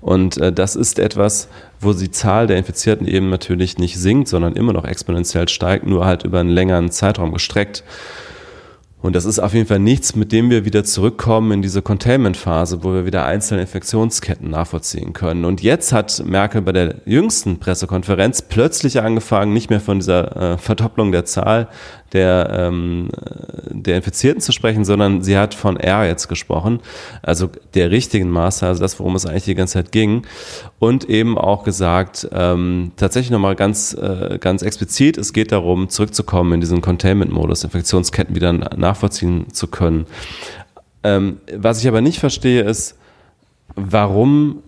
[0.00, 1.46] Und äh, das ist etwas,
[1.78, 6.06] wo die Zahl der Infizierten eben natürlich nicht sinkt, sondern immer noch exponentiell steigt, nur
[6.06, 7.84] halt über einen längeren Zeitraum gestreckt.
[9.00, 12.82] Und das ist auf jeden Fall nichts, mit dem wir wieder zurückkommen in diese Containment-Phase,
[12.82, 15.44] wo wir wieder einzelne Infektionsketten nachvollziehen können.
[15.44, 20.58] Und jetzt hat Merkel bei der jüngsten Pressekonferenz plötzlich angefangen, nicht mehr von dieser äh,
[20.58, 21.68] Verdopplung der Zahl
[22.12, 23.08] der, ähm,
[23.70, 26.80] der Infizierten zu sprechen, sondern sie hat von R jetzt gesprochen,
[27.22, 30.22] also der richtigen Maße, also das, worum es eigentlich die ganze Zeit ging.
[30.78, 36.54] Und eben auch gesagt, ähm, tatsächlich nochmal ganz, äh, ganz explizit, es geht darum, zurückzukommen
[36.54, 40.06] in diesen Containment-Modus, Infektionsketten wieder nachvollziehen zu können.
[41.04, 42.96] Ähm, was ich aber nicht verstehe, ist,
[43.74, 44.62] warum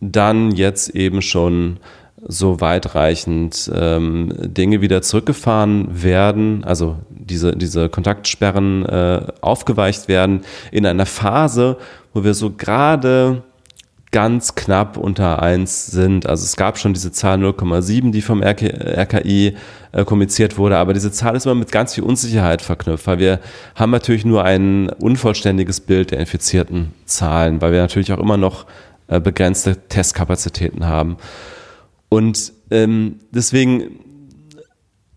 [0.00, 1.78] dann jetzt eben schon
[2.28, 10.86] so weitreichend ähm, Dinge wieder zurückgefahren werden, also diese, diese Kontaktsperren äh, aufgeweicht werden, in
[10.86, 11.78] einer Phase,
[12.12, 13.42] wo wir so gerade
[14.12, 16.26] ganz knapp unter eins sind.
[16.26, 19.56] Also es gab schon diese Zahl 0,7, die vom RKI
[19.92, 23.40] äh, kommuniziert wurde, aber diese Zahl ist immer mit ganz viel Unsicherheit verknüpft, weil wir
[23.74, 28.64] haben natürlich nur ein unvollständiges Bild der infizierten Zahlen, weil wir natürlich auch immer noch
[29.08, 31.16] äh, begrenzte Testkapazitäten haben.
[32.08, 34.00] Und ähm, deswegen,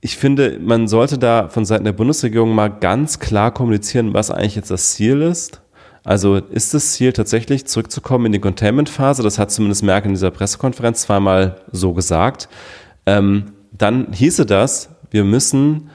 [0.01, 4.55] ich finde, man sollte da von Seiten der Bundesregierung mal ganz klar kommunizieren, was eigentlich
[4.55, 5.61] jetzt das Ziel ist.
[6.03, 9.21] Also ist das Ziel tatsächlich zurückzukommen in die Containment-Phase?
[9.21, 12.47] Das hat zumindest Merkel in dieser Pressekonferenz zweimal so gesagt.
[13.05, 15.89] Ähm, dann hieße das, wir müssen,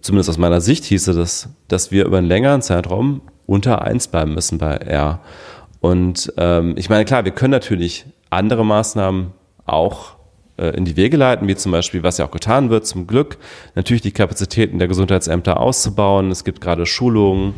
[0.00, 4.34] zumindest aus meiner Sicht hieße das, dass wir über einen längeren Zeitraum unter 1 bleiben
[4.34, 5.20] müssen bei R.
[5.80, 9.32] Und ähm, ich meine, klar, wir können natürlich andere Maßnahmen
[9.66, 10.16] auch
[10.58, 13.38] äh, in die Wege leiten, wie zum Beispiel, was ja auch getan wird, zum Glück,
[13.74, 16.30] natürlich die Kapazitäten der Gesundheitsämter auszubauen.
[16.30, 17.54] Es gibt gerade Schulungen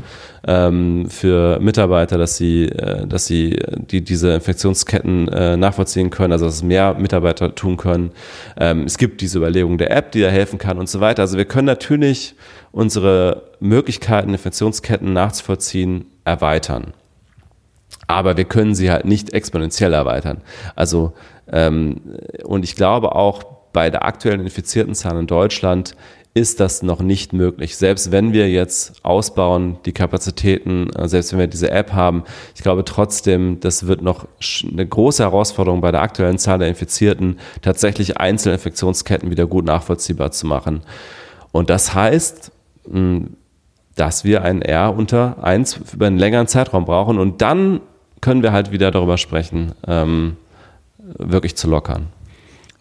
[0.46, 3.58] ähm, für Mitarbeiter, dass sie, äh, dass sie
[3.90, 8.12] die, diese Infektionsketten äh, nachvollziehen können, also dass mehr Mitarbeiter tun können.
[8.56, 11.22] Ähm, es gibt diese Überlegung der App, die da helfen kann und so weiter.
[11.22, 12.34] Also wir können natürlich
[12.70, 16.94] unsere Möglichkeiten, Infektionsketten nachzuvollziehen, erweitern.
[18.06, 20.42] Aber wir können sie halt nicht exponentiell erweitern.
[20.74, 21.14] Also,
[21.54, 25.94] und ich glaube auch bei der aktuellen infizierten Zahl in Deutschland
[26.34, 27.76] ist das noch nicht möglich.
[27.76, 32.24] Selbst wenn wir jetzt ausbauen, die Kapazitäten, äh, selbst wenn wir diese App haben,
[32.56, 34.26] ich glaube trotzdem, das wird noch
[34.68, 40.32] eine große Herausforderung bei der aktuellen Zahl der Infizierten, tatsächlich einzelne Infektionsketten wieder gut nachvollziehbar
[40.32, 40.82] zu machen.
[41.52, 42.50] Und das heißt,
[43.94, 47.80] dass wir ein R unter 1 über einen längeren Zeitraum brauchen und dann
[48.20, 50.36] können wir halt wieder darüber sprechen, ähm,
[51.18, 52.08] wirklich zu lockern.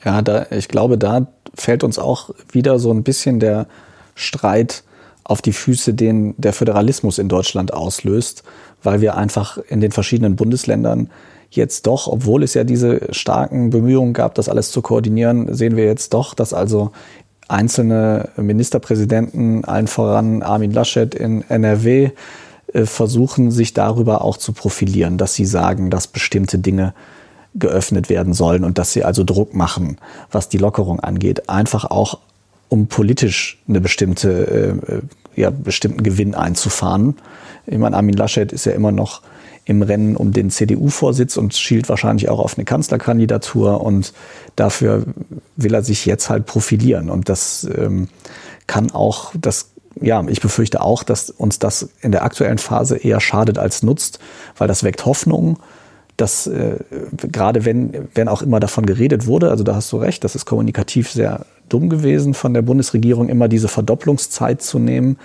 [0.04, 3.68] Ja, da, ich glaube, da fällt uns auch wieder so ein bisschen der
[4.16, 4.84] Streit
[5.24, 8.44] auf die Füße, den der Föderalismus in Deutschland auslöst,
[8.82, 11.10] weil wir einfach in den verschiedenen Bundesländern
[11.50, 15.86] jetzt doch, obwohl es ja diese starken Bemühungen gab, das alles zu koordinieren, sehen wir
[15.86, 16.92] jetzt doch, dass also
[17.48, 22.12] einzelne Ministerpräsidenten, allen voran Armin Laschet in NRW,
[22.74, 26.94] äh, versuchen, sich darüber auch zu profilieren, dass sie sagen, dass bestimmte Dinge
[27.56, 29.98] geöffnet werden sollen und dass sie also Druck machen,
[30.32, 31.50] was die Lockerung angeht.
[31.50, 32.20] Einfach auch,
[32.70, 35.02] um politisch eine bestimmte, äh,
[35.40, 37.16] ja, bestimmten Gewinn einzufahren.
[37.68, 39.22] Ich meine, Armin Laschet ist ja immer noch
[39.66, 44.14] im Rennen um den CDU-Vorsitz und schielt wahrscheinlich auch auf eine Kanzlerkandidatur und
[44.56, 45.04] dafür
[45.56, 48.10] will er sich jetzt halt profilieren und das ähm,
[48.68, 49.70] kann auch, das
[50.02, 54.20] ja, ich befürchte auch, dass uns das in der aktuellen Phase eher schadet als nutzt,
[54.58, 55.60] weil das weckt Hoffnung,
[56.18, 56.78] dass äh,
[57.32, 60.46] gerade wenn, wenn auch immer davon geredet wurde, also da hast du recht, das ist
[60.46, 65.18] kommunikativ sehr dumm gewesen von der Bundesregierung, immer diese Verdopplungszeit zu nehmen.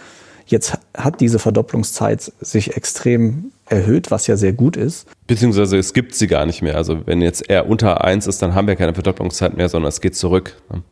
[0.46, 5.06] Jetzt hat diese Verdopplungszeit sich extrem erhöht, was ja sehr gut ist.
[5.26, 6.76] Beziehungsweise es gibt sie gar nicht mehr.
[6.76, 10.00] Also wenn jetzt eher unter eins ist, dann haben wir keine Verdopplungszeit mehr, sondern es
[10.00, 10.56] geht zurück.
[10.72, 10.82] Ne?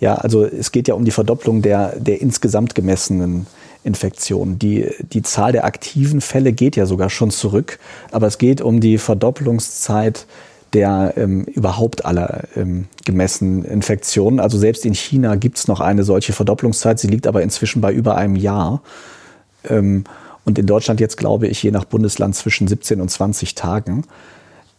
[0.00, 3.46] Ja, also es geht ja um die Verdopplung der, der insgesamt gemessenen
[3.84, 4.58] Infektionen.
[4.58, 7.78] Die, die Zahl der aktiven Fälle geht ja sogar schon zurück,
[8.10, 10.26] aber es geht um die Verdopplungszeit
[10.72, 14.40] der ähm, überhaupt aller ähm, gemessenen Infektionen.
[14.40, 17.92] Also selbst in China gibt es noch eine solche Verdopplungszeit, sie liegt aber inzwischen bei
[17.92, 18.82] über einem Jahr.
[19.68, 20.04] Ähm,
[20.44, 24.04] und in Deutschland jetzt, glaube ich, je nach Bundesland zwischen 17 und 20 Tagen.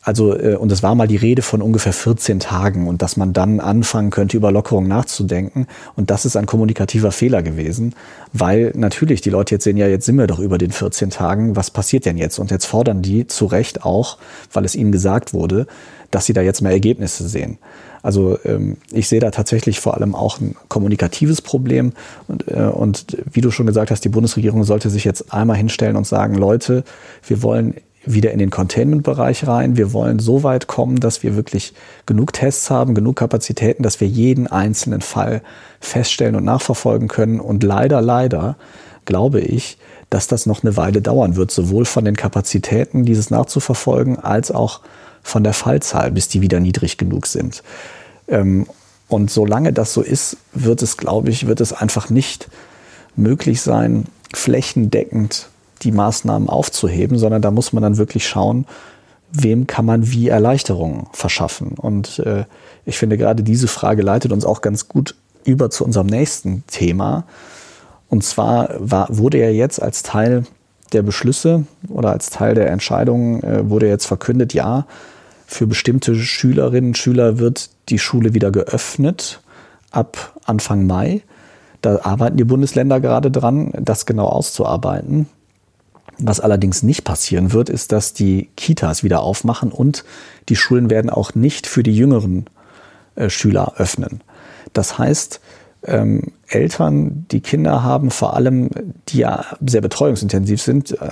[0.03, 3.31] Also, äh, und es war mal die Rede von ungefähr 14 Tagen und dass man
[3.31, 5.65] dann anfangen könnte, über Lockerung nachzudenken.
[5.95, 7.95] Und das ist ein kommunikativer Fehler gewesen,
[8.33, 11.55] weil natürlich die Leute jetzt sehen, ja, jetzt sind wir doch über den 14 Tagen,
[11.55, 12.37] was passiert denn jetzt?
[12.37, 14.17] Und jetzt fordern die zu Recht auch,
[14.51, 15.67] weil es ihnen gesagt wurde,
[16.11, 17.57] dass sie da jetzt mehr Ergebnisse sehen.
[18.03, 21.93] Also ähm, ich sehe da tatsächlich vor allem auch ein kommunikatives Problem.
[22.27, 25.95] Und, äh, und wie du schon gesagt hast, die Bundesregierung sollte sich jetzt einmal hinstellen
[25.95, 26.83] und sagen, Leute,
[27.25, 29.77] wir wollen wieder in den Containment-Bereich rein.
[29.77, 31.73] Wir wollen so weit kommen, dass wir wirklich
[32.05, 35.41] genug Tests haben, genug Kapazitäten, dass wir jeden einzelnen Fall
[35.79, 37.39] feststellen und nachverfolgen können.
[37.39, 38.57] Und leider, leider
[39.05, 39.77] glaube ich,
[40.09, 44.81] dass das noch eine Weile dauern wird, sowohl von den Kapazitäten, dieses nachzuverfolgen, als auch
[45.23, 47.63] von der Fallzahl, bis die wieder niedrig genug sind.
[48.27, 48.67] Ähm,
[49.07, 52.49] und solange das so ist, wird es, glaube ich, wird es einfach nicht
[53.15, 55.49] möglich sein, flächendeckend
[55.81, 58.65] die Maßnahmen aufzuheben, sondern da muss man dann wirklich schauen,
[59.31, 61.73] wem kann man wie Erleichterungen verschaffen.
[61.75, 62.45] Und äh,
[62.85, 67.25] ich finde gerade diese Frage leitet uns auch ganz gut über zu unserem nächsten Thema.
[68.09, 70.45] Und zwar war, wurde ja jetzt als Teil
[70.93, 74.85] der Beschlüsse oder als Teil der Entscheidungen äh, wurde jetzt verkündet, ja,
[75.47, 79.41] für bestimmte Schülerinnen und Schüler wird die Schule wieder geöffnet
[79.91, 81.21] ab Anfang Mai.
[81.81, 85.27] Da arbeiten die Bundesländer gerade dran, das genau auszuarbeiten.
[86.25, 90.05] Was allerdings nicht passieren wird, ist, dass die Kitas wieder aufmachen und
[90.47, 92.45] die Schulen werden auch nicht für die jüngeren
[93.15, 94.21] äh, Schüler öffnen.
[94.71, 95.41] Das heißt,
[95.83, 98.69] ähm, Eltern, die Kinder haben, vor allem,
[99.09, 101.09] die ja sehr betreuungsintensiv sind, äh,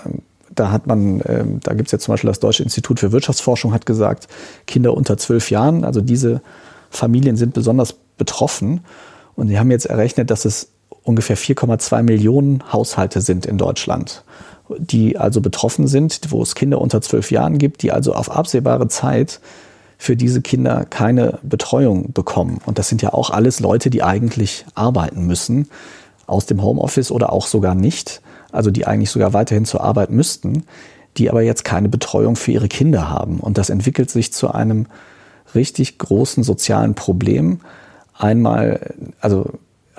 [0.56, 3.74] da hat man, äh, da gibt es jetzt zum Beispiel das Deutsche Institut für Wirtschaftsforschung
[3.74, 4.30] hat gesagt,
[4.66, 6.42] Kinder unter zwölf Jahren, also diese
[6.90, 8.80] Familien sind besonders betroffen.
[9.36, 10.70] Und die haben jetzt errechnet, dass es
[11.04, 14.24] ungefähr 4,2 Millionen Haushalte sind in Deutschland
[14.80, 18.88] die also betroffen sind, wo es Kinder unter zwölf Jahren gibt, die also auf absehbare
[18.88, 19.40] Zeit
[19.98, 22.60] für diese Kinder keine Betreuung bekommen.
[22.66, 25.70] Und das sind ja auch alles Leute, die eigentlich arbeiten müssen,
[26.26, 28.22] aus dem Homeoffice oder auch sogar nicht.
[28.52, 30.64] also die eigentlich sogar weiterhin zur Arbeit müssten,
[31.18, 33.40] die aber jetzt keine Betreuung für ihre Kinder haben.
[33.40, 34.88] Und das entwickelt sich zu einem
[35.54, 37.60] richtig großen sozialen Problem.
[38.18, 39.52] Einmal, also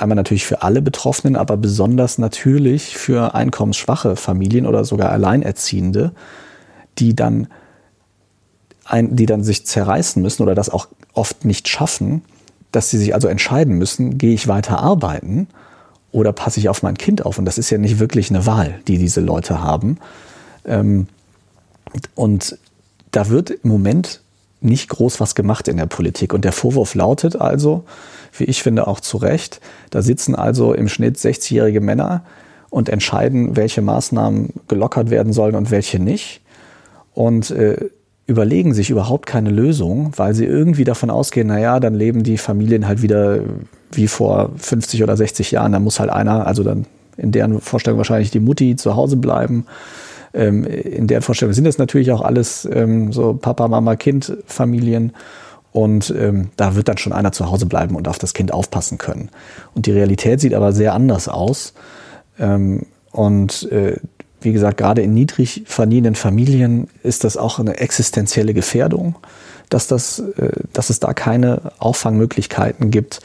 [0.02, 6.12] einmal natürlich für alle Betroffenen, aber besonders natürlich für einkommensschwache Familien oder sogar Alleinerziehende,
[6.98, 7.48] die dann
[8.84, 12.22] ein, die dann sich zerreißen müssen oder das auch oft nicht schaffen,
[12.72, 15.46] dass sie sich also entscheiden müssen, gehe ich weiter arbeiten
[16.10, 17.38] oder passe ich auf mein Kind auf?
[17.38, 19.98] Und das ist ja nicht wirklich eine Wahl, die diese Leute haben.
[20.64, 21.06] Ähm,
[22.14, 22.58] und
[23.10, 24.20] da wird im Moment
[24.60, 26.32] nicht groß was gemacht in der Politik.
[26.32, 27.84] Und der Vorwurf lautet also,
[28.32, 29.60] wie ich finde auch zu Recht,
[29.90, 32.24] da sitzen also im Schnitt 60-jährige Männer
[32.70, 36.40] und entscheiden, welche Maßnahmen gelockert werden sollen und welche nicht.
[37.12, 37.90] Und äh,
[38.26, 42.86] überlegen sich überhaupt keine Lösung, weil sie irgendwie davon ausgehen, naja, dann leben die Familien
[42.86, 43.40] halt wieder
[43.90, 45.72] wie vor 50 oder 60 Jahren.
[45.72, 49.66] Da muss halt einer, also dann in deren Vorstellung wahrscheinlich die Mutti zu Hause bleiben.
[50.32, 55.12] Ähm, in deren Vorstellung sind das natürlich auch alles ähm, so Papa, Mama, Kind Familien.
[55.72, 58.98] Und ähm, da wird dann schon einer zu Hause bleiben und auf das Kind aufpassen
[58.98, 59.30] können.
[59.74, 61.72] Und die Realität sieht aber sehr anders aus.
[62.38, 63.96] Ähm, und äh,
[64.42, 69.16] wie gesagt, gerade in niedrig verdienenden Familien ist das auch eine existenzielle Gefährdung,
[69.68, 73.20] dass, das, äh, dass es da keine Auffangmöglichkeiten gibt.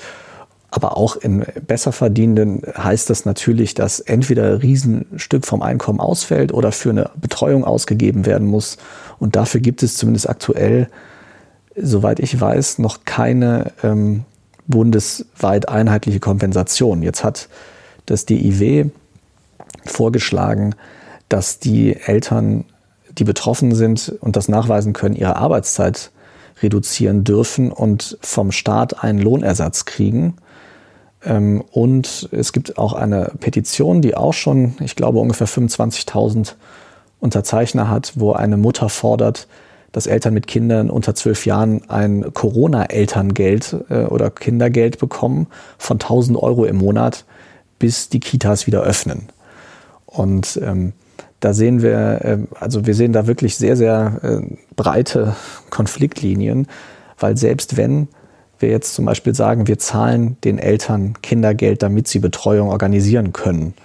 [0.70, 6.54] Aber auch in besser verdienenden heißt das natürlich, dass entweder ein Riesenstück vom Einkommen ausfällt
[6.54, 8.78] oder für eine Betreuung ausgegeben werden muss.
[9.18, 10.90] Und dafür gibt es zumindest aktuell,
[11.78, 14.26] soweit ich weiß, noch keine ähm,
[14.68, 17.02] bundesweit einheitliche Kompensation.
[17.02, 17.48] Jetzt hat
[18.06, 18.90] das DIW
[19.86, 20.76] vorgeschlagen,
[21.30, 22.66] dass die Eltern,
[23.18, 26.12] die betroffen sind und das nachweisen können, ihre Arbeitszeit
[26.62, 30.38] reduzieren dürfen und vom Staat einen Lohnersatz kriegen.
[31.24, 36.56] Ähm, und es gibt auch eine Petition, die auch schon, ich glaube, ungefähr 25.000
[37.20, 39.48] Unterzeichner hat, wo eine Mutter fordert,
[39.92, 46.38] dass Eltern mit Kindern unter zwölf Jahren ein Corona-Elterngeld äh, oder Kindergeld bekommen von 1000
[46.38, 47.26] Euro im Monat,
[47.80, 49.30] bis die Kitas wieder öffnen.
[50.06, 50.94] Und ähm,
[51.40, 55.36] da sehen wir, ähm, also wir sehen da wirklich sehr, sehr äh, breite
[55.70, 56.68] Konfliktlinien,
[57.20, 58.08] weil selbst wenn
[58.60, 63.76] wir jetzt zum Beispiel sagen, wir zahlen den Eltern Kindergeld, damit sie Betreuung organisieren können,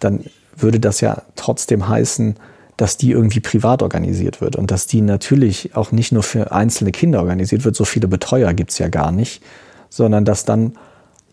[0.00, 0.24] dann
[0.56, 2.34] würde das ja trotzdem heißen,
[2.80, 6.92] dass die irgendwie privat organisiert wird und dass die natürlich auch nicht nur für einzelne
[6.92, 9.42] Kinder organisiert wird, so viele Betreuer gibt es ja gar nicht,
[9.90, 10.72] sondern dass dann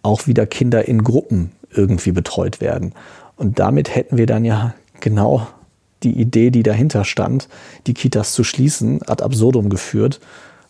[0.01, 2.91] auch wieder Kinder in Gruppen irgendwie betreut werden.
[3.37, 5.47] Und damit hätten wir dann ja genau
[6.03, 7.47] die Idee, die dahinter stand,
[7.87, 10.19] die Kitas zu schließen, ad absurdum geführt,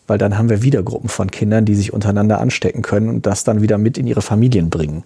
[0.06, 3.42] weil dann haben wir wieder Gruppen von Kindern, die sich untereinander anstecken können und das
[3.42, 5.02] dann wieder mit in ihre Familien bringen.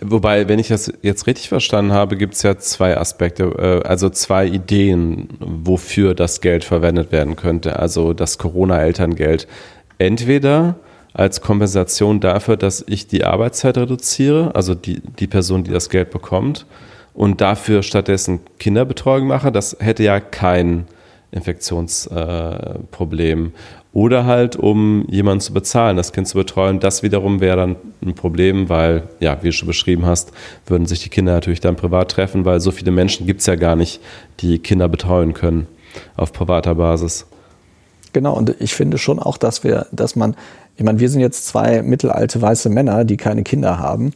[0.00, 4.10] Wobei, wenn ich das jetzt richtig verstanden habe, gibt es ja zwei Aspekte, äh, also
[4.10, 7.78] zwei Ideen, wofür das Geld verwendet werden könnte.
[7.78, 9.46] Also das Corona-Elterngeld.
[9.98, 10.76] Entweder
[11.14, 16.10] als Kompensation dafür, dass ich die Arbeitszeit reduziere, also die, die Person, die das Geld
[16.10, 16.66] bekommt,
[17.14, 20.86] und dafür stattdessen Kinderbetreuung mache, das hätte ja kein
[21.30, 23.46] Infektionsproblem.
[23.46, 23.50] Äh,
[23.92, 26.80] Oder halt, um jemanden zu bezahlen, das Kind zu betreuen.
[26.80, 30.32] Das wiederum wäre dann ein Problem, weil, ja, wie du schon beschrieben hast,
[30.66, 33.54] würden sich die Kinder natürlich dann privat treffen, weil so viele Menschen gibt es ja
[33.56, 34.00] gar nicht,
[34.40, 35.66] die Kinder betreuen können
[36.16, 37.26] auf privater Basis.
[38.14, 40.36] Genau, und ich finde schon auch, dass wir, dass man,
[40.76, 44.12] ich meine, wir sind jetzt zwei mittelalte weiße Männer, die keine Kinder haben.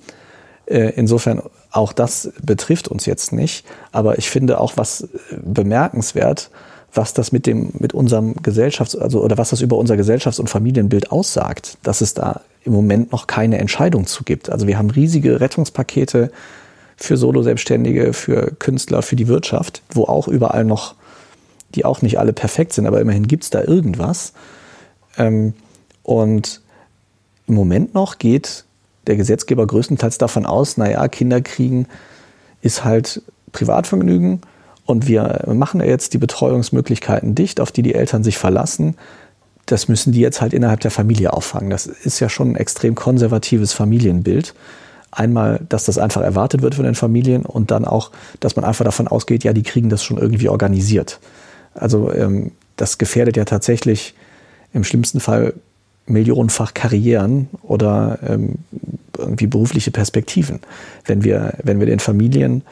[0.67, 3.67] Äh, insofern auch das betrifft uns jetzt nicht.
[3.93, 6.51] Aber ich finde auch was bemerkenswert,
[6.97, 10.49] was das mit dem, mit unserem Gesellschafts-, also, oder was das über unser Gesellschafts- und
[10.49, 14.51] Familienbild aussagt, dass es da im Moment noch keine Entscheidung zu gibt.
[14.51, 16.31] Also wir haben riesige Rettungspakete
[16.97, 20.95] für Solo-Selbstständige, für Künstler, für die Wirtschaft, wo auch überall noch,
[21.75, 24.33] die auch nicht alle perfekt sind, aber immerhin gibt es da irgendwas.
[25.19, 25.55] Ähm,
[26.03, 26.63] und
[27.47, 28.65] im Moment noch geht
[29.07, 31.87] der Gesetzgeber größtenteils davon aus, naja, Kinder kriegen
[32.63, 33.23] ist halt
[33.53, 34.41] Privatvergnügen
[34.87, 38.97] und wir machen jetzt die Betreuungsmöglichkeiten dicht, auf die die Eltern sich verlassen.
[39.67, 41.71] Das müssen die jetzt halt innerhalb der Familie auffangen.
[41.71, 44.55] Das ist ja schon ein extrem konservatives Familienbild.
[45.11, 48.85] Einmal, dass das einfach erwartet wird von den Familien und dann auch, dass man einfach
[48.85, 51.19] davon ausgeht, ja, die kriegen das schon irgendwie organisiert.
[51.75, 54.15] Also ähm, das gefährdet ja tatsächlich
[54.73, 55.55] im schlimmsten Fall
[56.07, 58.57] millionenfach Karrieren oder ähm,
[59.19, 60.61] irgendwie berufliche Perspektiven.
[61.05, 62.63] Wenn wir, wenn wir den Familien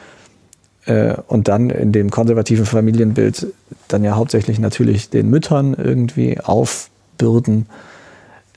[1.27, 3.47] und dann in dem konservativen Familienbild
[3.87, 7.65] dann ja hauptsächlich natürlich den Müttern irgendwie aufbürden,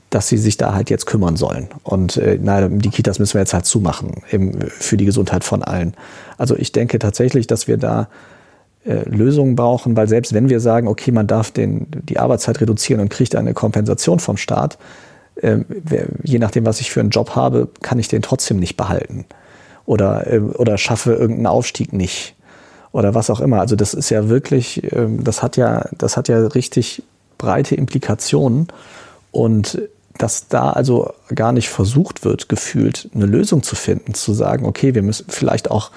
[0.09, 1.69] dass sie sich da halt jetzt kümmern sollen.
[1.83, 5.63] Und äh, na, die Kitas müssen wir jetzt halt zumachen eben für die Gesundheit von
[5.63, 5.93] allen.
[6.37, 8.09] Also ich denke tatsächlich, dass wir da
[8.85, 13.01] äh, Lösungen brauchen, weil selbst wenn wir sagen, okay, man darf den, die Arbeitszeit reduzieren
[13.01, 14.79] und kriegt eine Kompensation vom Staat,
[15.35, 15.59] äh,
[16.23, 19.25] je nachdem, was ich für einen Job habe, kann ich den trotzdem nicht behalten.
[19.89, 22.35] Oder, äh, oder schaffe irgendeinen Aufstieg nicht.
[22.91, 23.59] Oder was auch immer.
[23.59, 27.01] Also das ist ja wirklich, ähm, das hat ja, das hat ja richtig
[27.39, 28.67] breite Implikationen.
[29.31, 29.81] Und
[30.15, 34.93] dass da also gar nicht versucht wird, gefühlt eine Lösung zu finden, zu sagen, okay,
[34.93, 35.89] wir müssen vielleicht auch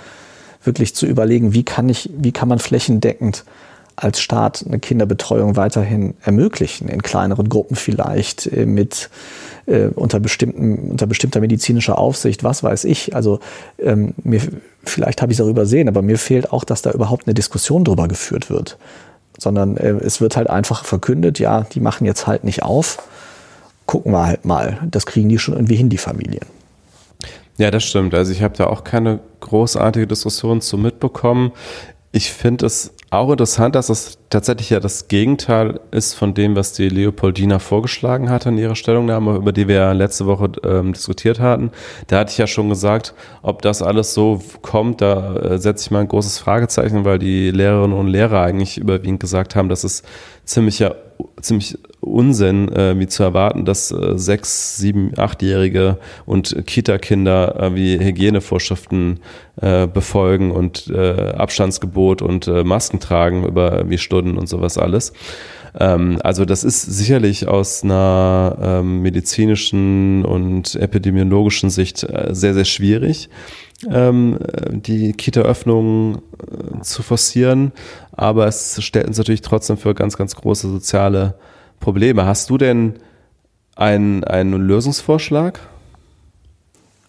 [0.64, 3.44] wirklich zu überlegen, wie kann ich, wie kann man flächendeckend
[3.94, 9.10] als Staat eine Kinderbetreuung weiterhin ermöglichen, in kleineren Gruppen vielleicht, äh, mit
[9.66, 13.14] äh, unter, bestimmten, unter bestimmter medizinischer Aufsicht, was weiß ich.
[13.14, 13.40] Also
[13.78, 14.40] ähm, mir,
[14.84, 17.84] vielleicht habe ich es auch übersehen, aber mir fehlt auch, dass da überhaupt eine Diskussion
[17.84, 18.78] drüber geführt wird.
[19.38, 22.98] Sondern äh, es wird halt einfach verkündet, ja, die machen jetzt halt nicht auf
[23.86, 24.78] gucken wir halt mal.
[24.90, 26.46] Das kriegen die schon irgendwie hin, die Familien.
[27.58, 28.14] Ja, das stimmt.
[28.14, 31.52] Also ich habe da auch keine großartige Diskussion zu mitbekommen.
[32.10, 36.72] Ich finde es auch interessant, dass es tatsächlich ja das Gegenteil ist von dem, was
[36.72, 41.38] die Leopoldina vorgeschlagen hatte in ihrer Stellungnahme, über die wir ja letzte Woche ähm, diskutiert
[41.38, 41.72] hatten.
[42.06, 45.90] Da hatte ich ja schon gesagt, ob das alles so kommt, da äh, setze ich
[45.90, 50.02] mal ein großes Fragezeichen, weil die Lehrerinnen und Lehrer eigentlich überwiegend gesagt haben, dass es
[50.44, 50.96] ziemlicher
[51.40, 57.98] ziemlich Unsinn, äh, wie zu erwarten, dass äh, sechs, sieben, achtjährige und Kita-Kinder äh, wie
[57.98, 59.20] Hygienevorschriften
[59.60, 65.12] äh, befolgen und äh, Abstandsgebot und äh, Masken tragen über wie Stunden und sowas alles.
[65.78, 72.64] Ähm, also das ist sicherlich aus einer ähm, medizinischen und epidemiologischen Sicht äh, sehr, sehr
[72.64, 73.28] schwierig
[73.90, 74.38] ähm,
[74.70, 77.72] die Kita-Öffnung äh, zu forcieren,
[78.12, 81.34] aber es stellt uns natürlich trotzdem für ganz, ganz große soziale
[81.80, 82.26] Probleme.
[82.26, 82.94] Hast du denn
[83.74, 85.60] einen, einen Lösungsvorschlag?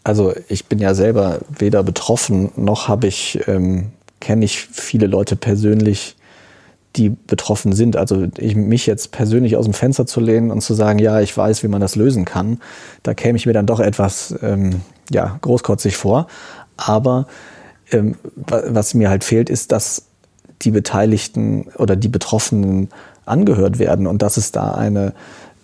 [0.03, 3.91] Also ich bin ja selber weder betroffen noch habe ich ähm,
[4.23, 6.15] kenne ich viele Leute persönlich,
[6.95, 7.97] die betroffen sind.
[7.97, 11.35] Also ich, mich jetzt persönlich aus dem Fenster zu lehnen und zu sagen, ja, ich
[11.35, 12.61] weiß, wie man das lösen kann,
[13.03, 16.27] da käme ich mir dann doch etwas ähm, ja, großkotzig vor.
[16.77, 17.27] Aber
[17.91, 20.03] ähm, was mir halt fehlt, ist, dass
[20.61, 22.89] die Beteiligten oder die Betroffenen
[23.25, 25.13] angehört werden und dass es da eine,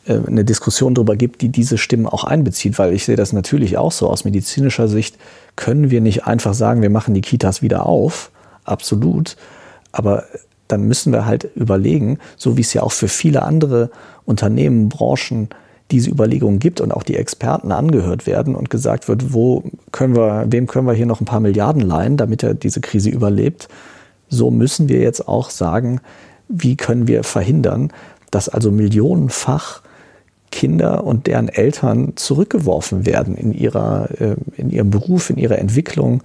[0.06, 3.78] äh, eine Diskussion darüber gibt, die diese Stimmen auch einbezieht, weil ich sehe das natürlich
[3.78, 4.10] auch so.
[4.10, 5.18] Aus medizinischer Sicht
[5.56, 8.32] können wir nicht einfach sagen, wir machen die Kitas wieder auf,
[8.64, 9.36] absolut,
[9.92, 10.24] aber
[10.68, 13.90] dann müssen wir halt überlegen, so wie es ja auch für viele andere
[14.26, 15.50] Unternehmen, Branchen
[15.92, 20.46] diese Überlegungen gibt und auch die Experten angehört werden und gesagt wird, wo können wir,
[20.50, 23.70] wem können wir hier noch ein paar Milliarden leihen, damit er diese Krise überlebt.
[24.30, 26.02] So müssen wir jetzt auch sagen,
[26.48, 27.92] wie können wir verhindern,
[28.32, 29.82] dass also millionenfach
[30.52, 36.22] Kinder und deren Eltern zurückgeworfen werden in ihrer, äh, in ihrem Beruf, in ihrer Entwicklung,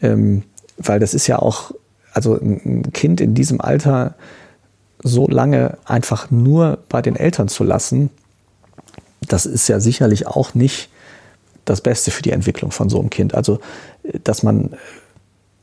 [0.00, 0.42] ähm,
[0.78, 1.72] weil das ist ja auch,
[2.12, 4.14] also ein Kind in diesem Alter
[5.02, 8.10] so lange einfach nur bei den Eltern zu lassen,
[9.28, 10.88] das ist ja sicherlich auch nicht
[11.64, 13.34] das Beste für die Entwicklung von so einem Kind.
[13.34, 13.60] Also,
[14.24, 14.70] dass man,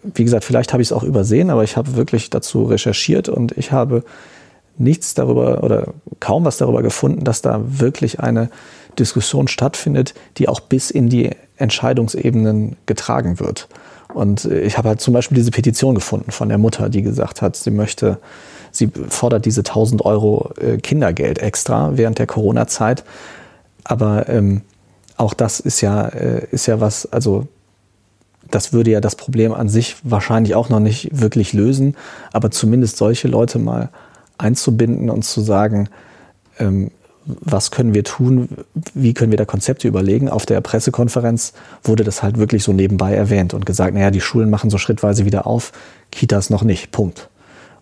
[0.03, 3.57] wie gesagt, vielleicht habe ich es auch übersehen, aber ich habe wirklich dazu recherchiert und
[3.57, 4.03] ich habe
[4.78, 8.49] nichts darüber oder kaum was darüber gefunden, dass da wirklich eine
[8.97, 13.68] Diskussion stattfindet, die auch bis in die Entscheidungsebenen getragen wird.
[14.14, 17.55] Und ich habe halt zum Beispiel diese Petition gefunden von der Mutter, die gesagt hat,
[17.55, 18.18] sie möchte,
[18.72, 23.03] sie fordert diese 1000 Euro äh, Kindergeld extra während der Corona-Zeit.
[23.89, 24.61] Aber ähm,
[25.17, 27.47] auch das ist ja, äh, ist ja was, also
[28.51, 31.97] das würde ja das Problem an sich wahrscheinlich auch noch nicht wirklich lösen,
[32.31, 33.89] aber zumindest solche Leute mal
[34.37, 35.89] einzubinden und zu sagen,
[36.59, 36.91] ähm,
[37.25, 38.49] was können wir tun,
[38.93, 40.29] wie können wir da Konzepte überlegen.
[40.29, 44.51] Auf der Pressekonferenz wurde das halt wirklich so nebenbei erwähnt und gesagt, naja, die Schulen
[44.51, 45.71] machen so schrittweise wieder auf,
[46.11, 47.29] Kitas noch nicht, Punkt.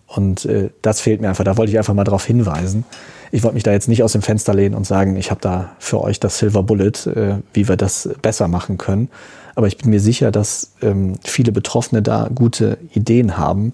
[0.07, 2.85] Und äh, das fehlt mir einfach, da wollte ich einfach mal darauf hinweisen
[3.31, 5.71] ich wollte mich da jetzt nicht aus dem Fenster lehnen und sagen, ich habe da
[5.79, 9.09] für euch das Silver Bullet, äh, wie wir das besser machen können.
[9.55, 13.73] Aber ich bin mir sicher, dass ähm, viele Betroffene da gute Ideen haben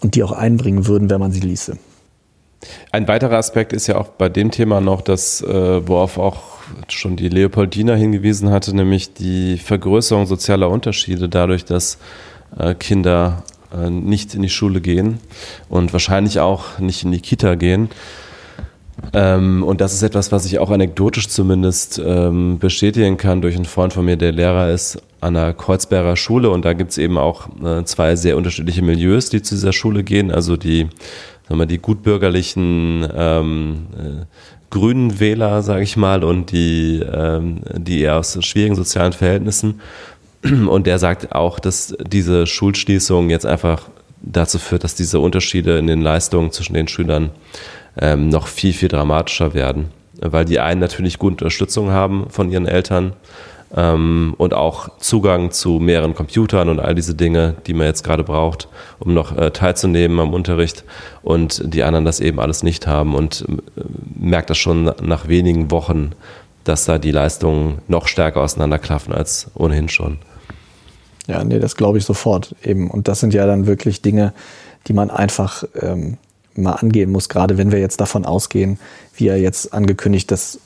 [0.00, 1.78] und die auch einbringen würden, wenn man sie ließe.
[2.90, 6.42] Ein weiterer Aspekt ist ja auch bei dem Thema noch, dass, äh, worauf auch
[6.88, 11.98] schon die Leopoldina hingewiesen hatte, nämlich die Vergrößerung sozialer Unterschiede dadurch, dass
[12.58, 13.44] äh, Kinder
[13.88, 15.18] nicht in die Schule gehen
[15.68, 17.88] und wahrscheinlich auch nicht in die Kita gehen.
[19.12, 23.66] Ähm, und das ist etwas, was ich auch anekdotisch zumindest ähm, bestätigen kann durch einen
[23.66, 26.50] Freund von mir, der Lehrer ist an der Kreuzberger Schule.
[26.50, 30.02] Und da gibt es eben auch äh, zwei sehr unterschiedliche Milieus, die zu dieser Schule
[30.02, 30.30] gehen.
[30.30, 30.88] Also die,
[31.48, 34.24] sagen wir, die gutbürgerlichen ähm, äh,
[34.70, 39.80] grünen Wähler, sage ich mal, und die, ähm, die eher aus schwierigen sozialen Verhältnissen.
[40.68, 43.88] Und der sagt auch, dass diese Schulschließung jetzt einfach
[44.22, 47.30] dazu führt, dass diese Unterschiede in den Leistungen zwischen den Schülern
[47.98, 49.90] ähm, noch viel, viel dramatischer werden.
[50.20, 53.12] Weil die einen natürlich gute Unterstützung haben von ihren Eltern
[53.74, 58.24] ähm, und auch Zugang zu mehreren Computern und all diese Dinge, die man jetzt gerade
[58.24, 58.68] braucht,
[58.98, 60.84] um noch äh, teilzunehmen am Unterricht
[61.22, 63.82] und die anderen das eben alles nicht haben und äh,
[64.18, 66.12] merkt das schon nach wenigen Wochen,
[66.64, 70.18] dass da die Leistungen noch stärker auseinanderklaffen als ohnehin schon.
[71.26, 72.90] Ja, nee, das glaube ich sofort eben.
[72.90, 74.32] Und das sind ja dann wirklich Dinge,
[74.86, 76.18] die man einfach ähm,
[76.54, 78.78] mal angehen muss, gerade wenn wir jetzt davon ausgehen,
[79.16, 80.60] wie er jetzt angekündigt, dass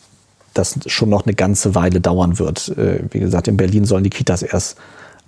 [0.55, 2.69] das schon noch eine ganze Weile dauern wird.
[2.77, 4.77] Äh, wie gesagt, in Berlin sollen die Kitas erst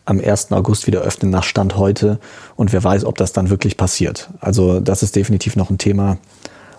[0.04, 0.50] am 1.
[0.52, 2.18] August wieder öffnen nach Stand heute.
[2.56, 4.30] Und wer weiß, ob das dann wirklich passiert.
[4.40, 6.18] Also das ist definitiv noch ein Thema,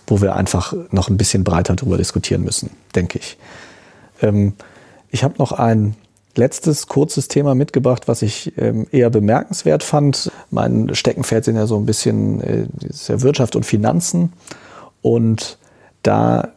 [0.08, 3.38] wo wir einfach noch ein bisschen breiter darüber diskutieren müssen, denke ich.
[4.22, 4.54] Ähm,
[5.10, 5.96] ich habe noch ein
[6.36, 10.32] letztes kurzes Thema mitgebracht, was ich ähm, eher bemerkenswert fand.
[10.50, 12.66] Mein Steckenpferd sind ja so ein bisschen äh,
[13.08, 14.34] ja Wirtschaft und Finanzen.
[15.02, 15.58] Und
[16.02, 16.50] da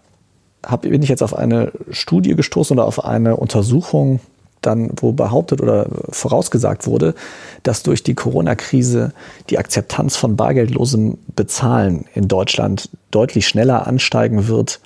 [0.65, 4.21] hab, bin ich jetzt auf eine Studie gestoßen oder auf eine Untersuchung,
[4.63, 7.15] dann, wo behauptet oder vorausgesagt wurde,
[7.63, 9.13] dass durch die Corona-Krise
[9.51, 14.81] die Akzeptanz von bargeldlosem Bezahlen in Deutschland deutlich schneller ansteigen wird,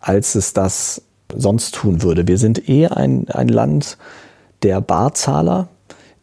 [0.00, 1.02] als es das
[1.34, 2.28] sonst tun würde.
[2.28, 3.96] Wir sind eh ein, ein Land
[4.64, 5.68] der Barzahler.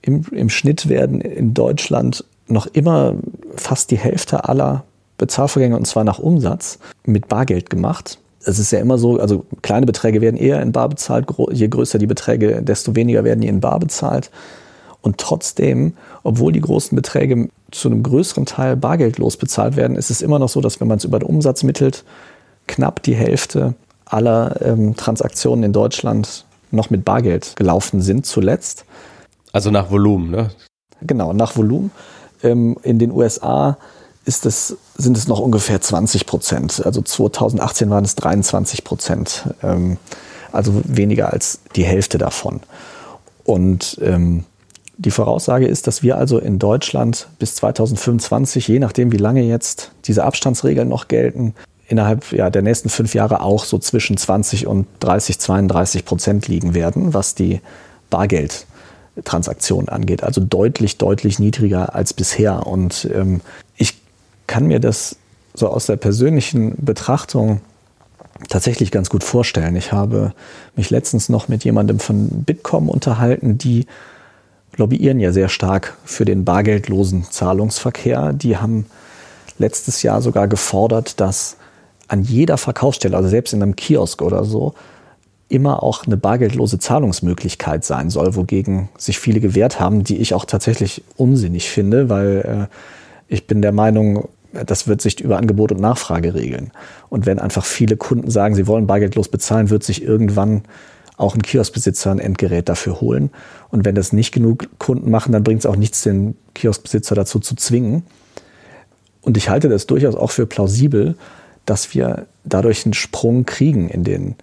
[0.01, 3.13] Im, Im Schnitt werden in Deutschland noch immer
[3.55, 4.83] fast die Hälfte aller
[5.17, 9.85] Bezahlvorgänge, und zwar nach Umsatz, mit Bargeld gemacht es ist ja immer so, also kleine
[9.85, 13.59] Beträge werden eher in Bar bezahlt, je größer die Beträge, desto weniger werden die in
[13.59, 14.31] Bar bezahlt.
[15.01, 20.21] Und trotzdem, obwohl die großen Beträge zu einem größeren Teil bargeldlos bezahlt werden, ist es
[20.21, 22.03] immer noch so, dass wenn man es über den Umsatz mittelt,
[22.67, 23.73] knapp die Hälfte
[24.05, 28.85] aller ähm, Transaktionen in Deutschland noch mit Bargeld gelaufen sind zuletzt.
[29.51, 30.49] Also nach Volumen, ne?
[31.01, 31.91] Genau, nach Volumen.
[32.43, 33.77] Ähm, in den USA
[34.25, 36.85] ist es, sind es noch ungefähr 20 Prozent.
[36.85, 39.49] Also 2018 waren es 23 Prozent.
[39.63, 39.97] Ähm,
[40.51, 42.61] also weniger als die Hälfte davon.
[43.43, 44.45] Und ähm,
[44.97, 49.91] die Voraussage ist, dass wir also in Deutschland bis 2025, je nachdem wie lange jetzt
[50.05, 51.55] diese Abstandsregeln noch gelten,
[51.91, 56.73] innerhalb ja, der nächsten fünf Jahre auch so zwischen 20 und 30, 32 Prozent liegen
[56.73, 57.61] werden, was die
[58.09, 60.23] Bargeldtransaktionen angeht.
[60.23, 62.65] Also deutlich, deutlich niedriger als bisher.
[62.65, 63.41] Und ähm,
[63.75, 63.99] ich
[64.47, 65.17] kann mir das
[65.53, 67.61] so aus der persönlichen Betrachtung
[68.47, 69.75] tatsächlich ganz gut vorstellen.
[69.75, 70.33] Ich habe
[70.75, 73.85] mich letztens noch mit jemandem von Bitkom unterhalten, die
[74.77, 78.31] lobbyieren ja sehr stark für den bargeldlosen Zahlungsverkehr.
[78.33, 78.85] Die haben
[79.57, 81.57] letztes Jahr sogar gefordert, dass
[82.11, 84.73] an jeder Verkaufsstelle, also selbst in einem Kiosk oder so,
[85.47, 90.43] immer auch eine bargeldlose Zahlungsmöglichkeit sein soll, wogegen sich viele gewehrt haben, die ich auch
[90.43, 95.79] tatsächlich unsinnig finde, weil äh, ich bin der Meinung, das wird sich über Angebot und
[95.79, 96.71] Nachfrage regeln.
[97.07, 100.63] Und wenn einfach viele Kunden sagen, sie wollen bargeldlos bezahlen, wird sich irgendwann
[101.15, 103.29] auch ein Kioskbesitzer ein Endgerät dafür holen.
[103.69, 107.39] Und wenn das nicht genug Kunden machen, dann bringt es auch nichts, den Kioskbesitzer dazu
[107.39, 108.03] zu zwingen.
[109.21, 111.15] Und ich halte das durchaus auch für plausibel,
[111.71, 114.35] dass wir dadurch einen Sprung kriegen in den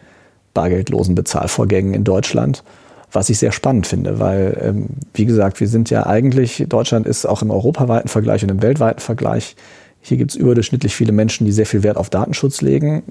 [0.54, 2.64] bargeldlosen Bezahlvorgängen in Deutschland,
[3.12, 7.26] was ich sehr spannend finde, weil, ähm, wie gesagt, wir sind ja eigentlich, Deutschland ist
[7.26, 9.56] auch im europaweiten Vergleich und im weltweiten Vergleich
[10.00, 13.02] hier gibt es überdurchschnittlich viele Menschen, die sehr viel Wert auf Datenschutz legen.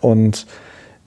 [0.00, 0.46] Und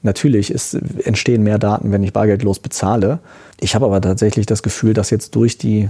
[0.04, 3.20] natürlich ist, entstehen mehr Daten, wenn ich bargeldlos bezahle.
[3.60, 5.90] Ich habe aber tatsächlich das Gefühl, dass jetzt durch die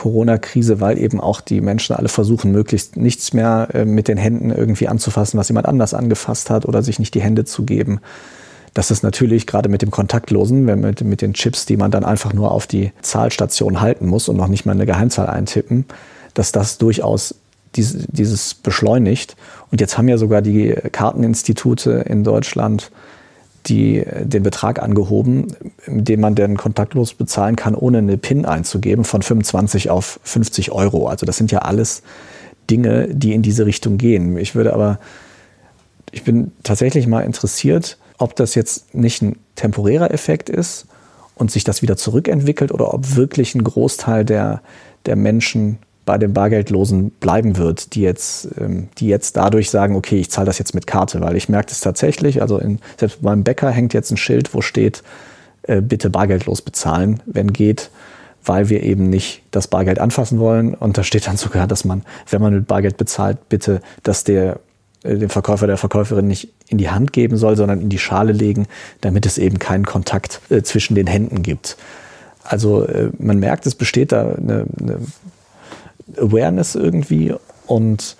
[0.00, 4.50] Corona-Krise, weil eben auch die Menschen alle versuchen, möglichst nichts mehr äh, mit den Händen
[4.50, 8.00] irgendwie anzufassen, was jemand anders angefasst hat oder sich nicht die Hände zu geben.
[8.72, 12.32] Das ist natürlich gerade mit dem Kontaktlosen, mit, mit den Chips, die man dann einfach
[12.32, 15.84] nur auf die Zahlstation halten muss und noch nicht mal eine Geheimzahl eintippen,
[16.32, 17.34] dass das durchaus
[17.76, 19.36] dies, dieses beschleunigt.
[19.70, 22.90] Und jetzt haben ja sogar die Karteninstitute in Deutschland
[23.66, 25.54] die, den Betrag angehoben,
[25.86, 31.08] dem man dann kontaktlos bezahlen kann, ohne eine PIN einzugeben, von 25 auf 50 Euro.
[31.08, 32.02] Also das sind ja alles
[32.70, 34.36] Dinge, die in diese Richtung gehen.
[34.38, 34.98] Ich würde aber,
[36.10, 40.86] ich bin tatsächlich mal interessiert, ob das jetzt nicht ein temporärer Effekt ist
[41.34, 44.62] und sich das wieder zurückentwickelt oder ob wirklich ein Großteil der,
[45.06, 45.78] der Menschen
[46.10, 50.46] bei den Bargeldlosen bleiben wird, die jetzt, ähm, die jetzt dadurch sagen, okay, ich zahle
[50.46, 53.94] das jetzt mit Karte, weil ich merke das tatsächlich, also in, selbst beim Bäcker hängt
[53.94, 55.04] jetzt ein Schild, wo steht,
[55.62, 57.90] äh, bitte bargeldlos bezahlen, wenn geht,
[58.44, 60.74] weil wir eben nicht das Bargeld anfassen wollen.
[60.74, 64.58] Und da steht dann sogar, dass man, wenn man mit Bargeld bezahlt, bitte, dass der
[65.04, 68.32] äh, dem Verkäufer der Verkäuferin nicht in die Hand geben soll, sondern in die Schale
[68.32, 68.66] legen,
[69.00, 71.76] damit es eben keinen Kontakt äh, zwischen den Händen gibt.
[72.42, 74.98] Also äh, man merkt, es besteht da eine, eine
[76.18, 77.34] Awareness irgendwie
[77.66, 78.16] und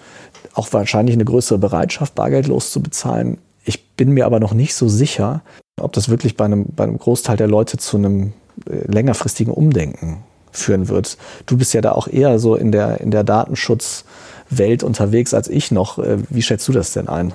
[0.54, 3.38] auch wahrscheinlich eine größere Bereitschaft, bargeldlos zu bezahlen.
[3.64, 5.42] Ich bin mir aber noch nicht so sicher,
[5.78, 8.32] ob das wirklich bei einem, bei einem Großteil der Leute zu einem
[8.68, 11.16] äh, längerfristigen Umdenken führen wird.
[11.46, 15.70] Du bist ja da auch eher so in der, in der Datenschutzwelt unterwegs als ich
[15.70, 15.98] noch.
[15.98, 17.32] Äh, wie schätzt du das denn ein?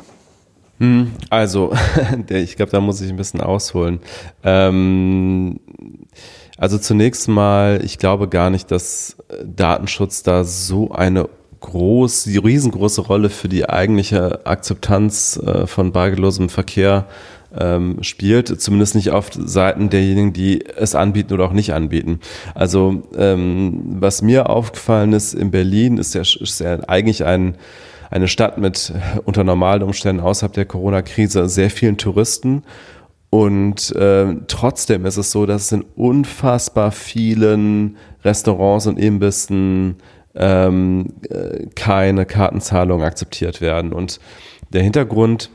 [0.80, 1.74] Hm, also,
[2.30, 4.00] ich glaube, da muss ich ein bisschen ausholen.
[4.44, 5.60] Ähm,
[6.58, 11.28] also zunächst mal, ich glaube gar nicht, dass Datenschutz da so eine
[11.60, 17.08] groß, riesengroße Rolle für die eigentliche Akzeptanz äh, von bargeldlosem Verkehr
[17.58, 22.20] ähm, spielt, zumindest nicht auf Seiten derjenigen, die es anbieten oder auch nicht anbieten.
[22.54, 27.56] Also ähm, was mir aufgefallen ist in Berlin, ist ja, ist ja eigentlich ein,
[28.12, 28.94] eine Stadt mit
[29.26, 32.64] unter normalen Umständen außerhalb der Corona-Krise sehr vielen Touristen.
[33.30, 39.98] Und äh, trotzdem ist es so, dass es in unfassbar vielen Restaurants und Imbissen
[40.36, 43.94] ähm, äh, keine Kartenzahlungen akzeptiert werden.
[43.94, 44.20] Und
[44.74, 45.50] der Hintergrund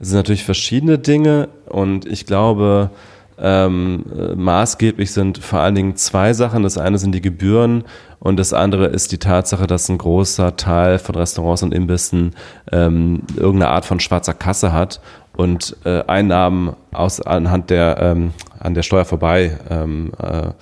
[0.00, 2.90] sind natürlich verschiedene Dinge und ich glaube,
[3.38, 4.04] ähm,
[4.34, 6.62] maßgeblich sind vor allen Dingen zwei Sachen.
[6.62, 7.84] Das eine sind die Gebühren
[8.18, 12.34] und das andere ist die Tatsache, dass ein großer Teil von Restaurants und Imbissen
[12.72, 15.00] ähm, irgendeine Art von schwarzer Kasse hat
[15.36, 20.52] und äh, Einnahmen aus, anhand der, ähm, an der Steuer vorbei ähm, äh,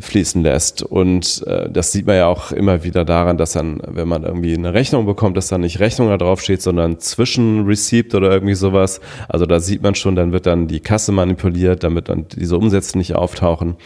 [0.00, 0.82] fließen lässt.
[0.82, 4.54] Und äh, das sieht man ja auch immer wieder daran, dass dann, wenn man irgendwie
[4.54, 9.00] eine Rechnung bekommt, dass dann nicht Rechnung da drauf steht, sondern Zwischenreceipt oder irgendwie sowas.
[9.28, 12.98] Also da sieht man schon, dann wird dann die Kasse manipuliert, damit dann diese Umsätze
[12.98, 13.76] nicht auftauchen.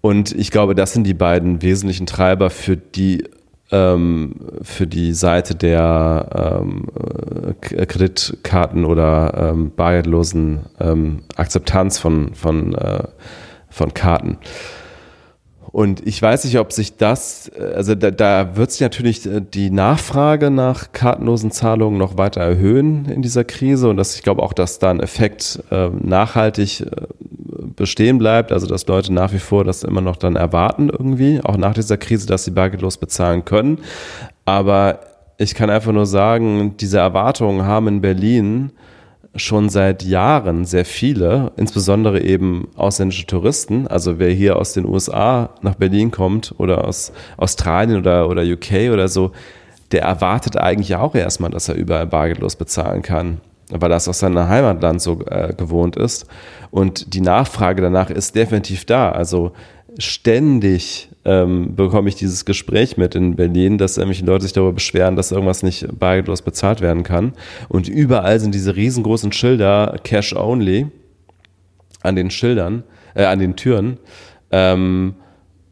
[0.00, 3.24] Und ich glaube, das sind die beiden wesentlichen Treiber für die
[3.68, 6.86] für die Seite der ähm,
[7.70, 13.04] äh, Kreditkarten oder ähm, bargeldlosen ähm, Akzeptanz von, von äh,
[13.76, 14.38] von Karten.
[15.76, 19.68] Und ich weiß nicht, ob sich das, also da, da wird sich natürlich äh, die
[19.68, 23.90] Nachfrage nach kartenlosen Zahlungen noch weiter erhöhen in dieser Krise.
[23.90, 26.86] Und das, ich glaube auch, dass da ein Effekt äh, nachhaltig äh,
[27.76, 28.52] bestehen bleibt.
[28.52, 31.98] Also dass Leute nach wie vor das immer noch dann erwarten irgendwie, auch nach dieser
[31.98, 33.80] Krise, dass sie bargeldlos bezahlen können.
[34.46, 35.00] Aber
[35.36, 38.72] ich kann einfach nur sagen, diese Erwartungen haben in Berlin
[39.36, 43.86] schon seit Jahren sehr viele, insbesondere eben ausländische Touristen.
[43.86, 48.92] Also wer hier aus den USA nach Berlin kommt oder aus Australien oder, oder UK
[48.92, 49.32] oder so,
[49.92, 54.48] der erwartet eigentlich auch erstmal, dass er überall bargeldlos bezahlen kann, weil das aus seinem
[54.48, 56.26] Heimatland so äh, gewohnt ist.
[56.70, 59.10] Und die Nachfrage danach ist definitiv da.
[59.12, 59.52] Also
[59.98, 65.16] ständig ähm, bekomme ich dieses Gespräch mit in Berlin, dass nämlich Leute sich darüber beschweren,
[65.16, 67.32] dass irgendwas nicht bargeldlos bezahlt werden kann.
[67.68, 70.86] Und überall sind diese riesengroßen Schilder Cash Only
[72.02, 73.98] an den Schildern, äh, an den Türen.
[74.52, 75.16] Ähm,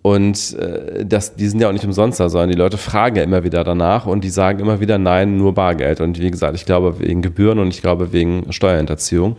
[0.02, 3.22] und äh, das, die sind ja auch nicht umsonst da, sondern die Leute fragen ja
[3.22, 6.00] immer wieder danach und die sagen immer wieder nein, nur Bargeld.
[6.00, 9.36] Und wie gesagt, ich glaube wegen Gebühren und ich glaube wegen Steuerhinterziehung.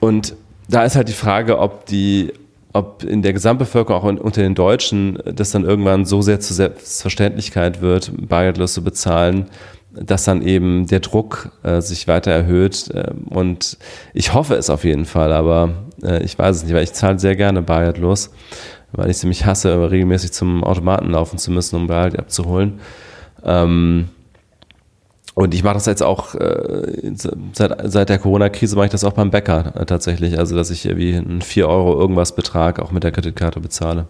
[0.00, 0.34] Und
[0.68, 2.32] da ist halt die Frage, ob die,
[2.72, 7.82] ob in der Gesamtbevölkerung, auch unter den Deutschen, das dann irgendwann so sehr zur Selbstverständlichkeit
[7.82, 9.46] wird, bargeldlos zu bezahlen,
[9.92, 12.90] dass dann eben der Druck äh, sich weiter erhöht.
[12.90, 13.76] Äh, und
[14.14, 15.70] ich hoffe es auf jeden Fall, aber
[16.02, 18.30] äh, ich weiß es nicht, weil ich zahle sehr gerne bargeldlos,
[18.92, 22.80] weil ich es nämlich hasse, regelmäßig zum Automaten laufen zu müssen, um Bargeld abzuholen.
[23.44, 24.08] Ähm,
[25.34, 27.12] und ich mache das jetzt auch äh,
[27.54, 30.38] seit, seit der Corona-Krise mache ich das auch beim Bäcker äh, tatsächlich.
[30.38, 34.06] Also dass ich irgendwie einen 4 Euro irgendwas Betrag auch mit der Kreditkarte bezahle.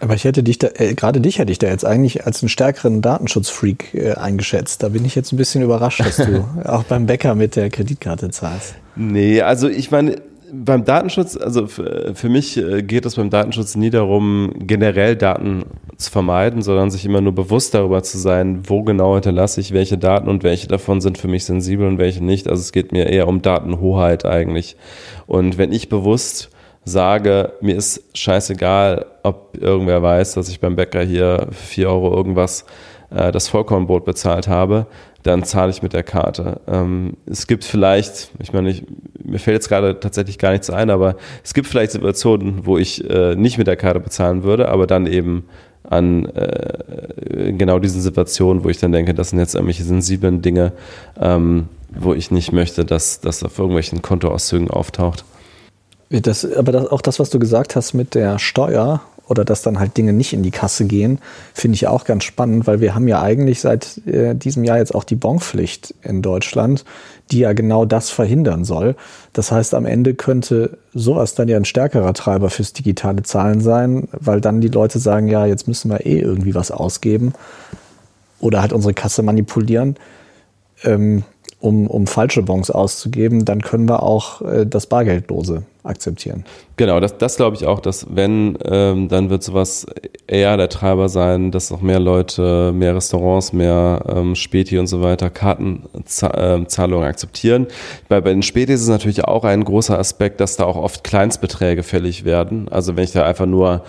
[0.00, 2.48] Aber ich hätte dich da, äh, gerade dich hätte ich da jetzt eigentlich als einen
[2.48, 4.82] stärkeren Datenschutzfreak äh, eingeschätzt.
[4.82, 8.30] Da bin ich jetzt ein bisschen überrascht, dass du auch beim Bäcker mit der Kreditkarte
[8.30, 8.74] zahlst.
[8.96, 10.16] Nee, also ich meine,
[10.64, 15.64] beim Datenschutz, also für, für mich äh, geht es beim Datenschutz nie darum, generell Daten
[15.96, 19.98] zu vermeiden, sondern sich immer nur bewusst darüber zu sein, wo genau hinterlasse ich welche
[19.98, 22.48] Daten und welche davon sind für mich sensibel und welche nicht.
[22.48, 24.76] Also es geht mir eher um Datenhoheit eigentlich.
[25.26, 26.50] Und wenn ich bewusst
[26.84, 32.66] sage, mir ist scheißegal, ob irgendwer weiß, dass ich beim Bäcker hier vier Euro irgendwas
[33.14, 34.86] äh, das Vollkornbrot bezahlt habe,
[35.22, 36.60] dann zahle ich mit der Karte.
[36.66, 38.84] Ähm, es gibt vielleicht, ich meine, ich,
[39.22, 43.08] mir fällt jetzt gerade tatsächlich gar nichts ein, aber es gibt vielleicht Situationen, wo ich
[43.08, 45.44] äh, nicht mit der Karte bezahlen würde, aber dann eben
[45.84, 50.72] an äh, genau diesen Situationen, wo ich dann denke, das sind jetzt irgendwelche sensiblen Dinge,
[51.20, 55.24] ähm, wo ich nicht möchte, dass das auf irgendwelchen Kontoauszügen auftaucht.
[56.10, 59.78] Das, aber das, auch das, was du gesagt hast mit der Steuer oder dass dann
[59.78, 61.18] halt Dinge nicht in die Kasse gehen,
[61.54, 64.94] finde ich auch ganz spannend, weil wir haben ja eigentlich seit äh, diesem Jahr jetzt
[64.94, 66.84] auch die Bonpflicht in Deutschland,
[67.30, 68.96] die ja genau das verhindern soll.
[69.32, 74.08] Das heißt, am Ende könnte sowas dann ja ein stärkerer Treiber fürs digitale Zahlen sein,
[74.12, 77.32] weil dann die Leute sagen, ja, jetzt müssen wir eh irgendwie was ausgeben
[78.40, 79.96] oder halt unsere Kasse manipulieren.
[80.82, 81.24] Ähm,
[81.60, 86.44] um, um falsche Bons auszugeben, dann können wir auch äh, das Bargeldlose akzeptieren.
[86.76, 89.86] Genau, das, das glaube ich auch, dass wenn, ähm, dann wird sowas
[90.26, 95.02] eher der Treiber sein, dass auch mehr Leute, mehr Restaurants, mehr ähm, Späti und so
[95.02, 97.66] weiter Kartenzahlungen ähm, akzeptieren.
[98.08, 101.04] Bei, bei den Spätis ist es natürlich auch ein großer Aspekt, dass da auch oft
[101.04, 102.68] Kleinstbeträge fällig werden.
[102.70, 103.82] Also wenn ich da einfach nur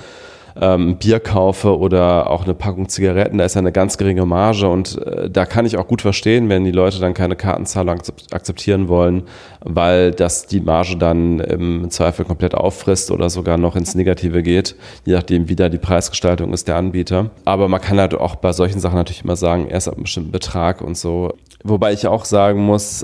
[0.60, 4.68] ähm, Bier kaufe oder auch eine Packung Zigaretten, da ist ja eine ganz geringe Marge
[4.68, 8.02] und äh, da kann ich auch gut verstehen, wenn die Leute dann keine Kartenzahlung
[8.32, 9.24] akzeptieren wollen,
[9.62, 14.76] weil das die Marge dann im Zweifel komplett auffrisst oder sogar noch ins Negative geht,
[15.06, 17.32] je nachdem, wie da die Preisgestaltung ist der Anbieter.
[17.44, 20.32] Aber man kann halt auch bei solchen Sachen natürlich immer sagen, erst ab einem bestimmten
[20.32, 21.34] Betrag und so.
[21.68, 23.04] Wobei ich auch sagen muss,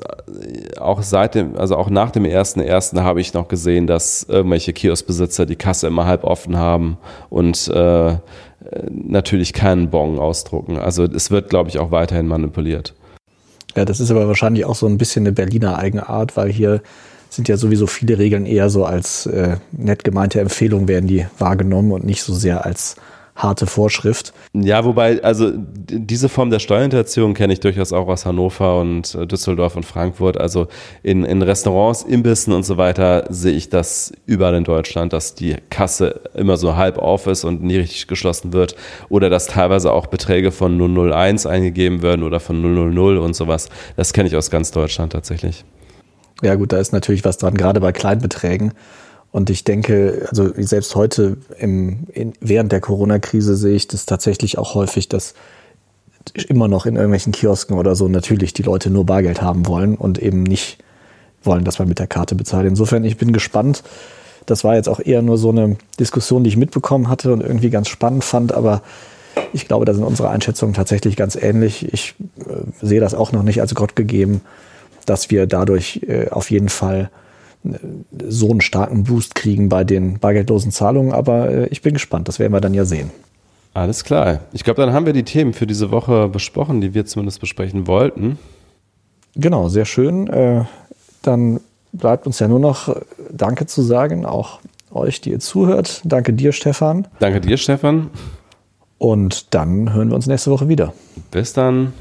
[0.79, 4.71] auch seit dem, also auch nach dem ersten ersten habe ich noch gesehen, dass irgendwelche
[4.71, 6.97] Kioskbesitzer die Kasse immer halb offen haben
[7.31, 8.17] und äh,
[8.89, 10.77] natürlich keinen Bon ausdrucken.
[10.77, 12.93] Also es wird, glaube ich, auch weiterhin manipuliert.
[13.75, 16.81] Ja, das ist aber wahrscheinlich auch so ein bisschen eine Berliner Eigenart, weil hier
[17.29, 21.93] sind ja sowieso viele Regeln eher so als äh, nett gemeinte Empfehlung werden die wahrgenommen
[21.93, 22.97] und nicht so sehr als
[23.35, 24.33] harte Vorschrift.
[24.53, 29.25] Ja, wobei, also diese Form der Steuerhinterziehung kenne ich durchaus auch aus Hannover und äh,
[29.25, 30.37] Düsseldorf und Frankfurt.
[30.37, 30.67] Also
[31.03, 35.55] in, in Restaurants, Imbissen und so weiter sehe ich das überall in Deutschland, dass die
[35.69, 38.75] Kasse immer so halb auf ist und nie richtig geschlossen wird
[39.09, 43.69] oder dass teilweise auch Beträge von 001 eingegeben werden oder von 000 und sowas.
[43.95, 45.63] Das kenne ich aus ganz Deutschland tatsächlich.
[46.41, 48.73] Ja gut, da ist natürlich was dran, gerade bei Kleinbeträgen.
[49.31, 54.57] Und ich denke, also selbst heute im, in, während der Corona-Krise sehe ich das tatsächlich
[54.57, 55.33] auch häufig, dass
[56.47, 60.19] immer noch in irgendwelchen Kiosken oder so natürlich die Leute nur Bargeld haben wollen und
[60.19, 60.77] eben nicht
[61.43, 62.67] wollen, dass man mit der Karte bezahlt.
[62.67, 63.83] Insofern, ich bin gespannt.
[64.45, 67.69] Das war jetzt auch eher nur so eine Diskussion, die ich mitbekommen hatte und irgendwie
[67.69, 68.81] ganz spannend fand, aber
[69.53, 71.91] ich glaube, da sind unsere Einschätzungen tatsächlich ganz ähnlich.
[71.93, 74.41] Ich äh, sehe das auch noch nicht als Gott gegeben,
[75.05, 77.09] dass wir dadurch äh, auf jeden Fall
[78.27, 82.39] so einen starken Boost kriegen bei den bargeldlosen Zahlungen, aber äh, ich bin gespannt, das
[82.39, 83.11] werden wir dann ja sehen.
[83.73, 84.41] Alles klar.
[84.51, 87.87] Ich glaube, dann haben wir die Themen für diese Woche besprochen, die wir zumindest besprechen
[87.87, 88.37] wollten.
[89.35, 90.27] Genau, sehr schön.
[90.27, 90.65] Äh,
[91.21, 91.61] dann
[91.93, 92.95] bleibt uns ja nur noch äh,
[93.31, 94.59] Danke zu sagen, auch
[94.91, 96.01] euch, die ihr zuhört.
[96.03, 97.07] Danke dir, Stefan.
[97.19, 98.09] Danke dir, Stefan.
[98.97, 100.93] Und dann hören wir uns nächste Woche wieder.
[101.31, 101.93] Bis dann.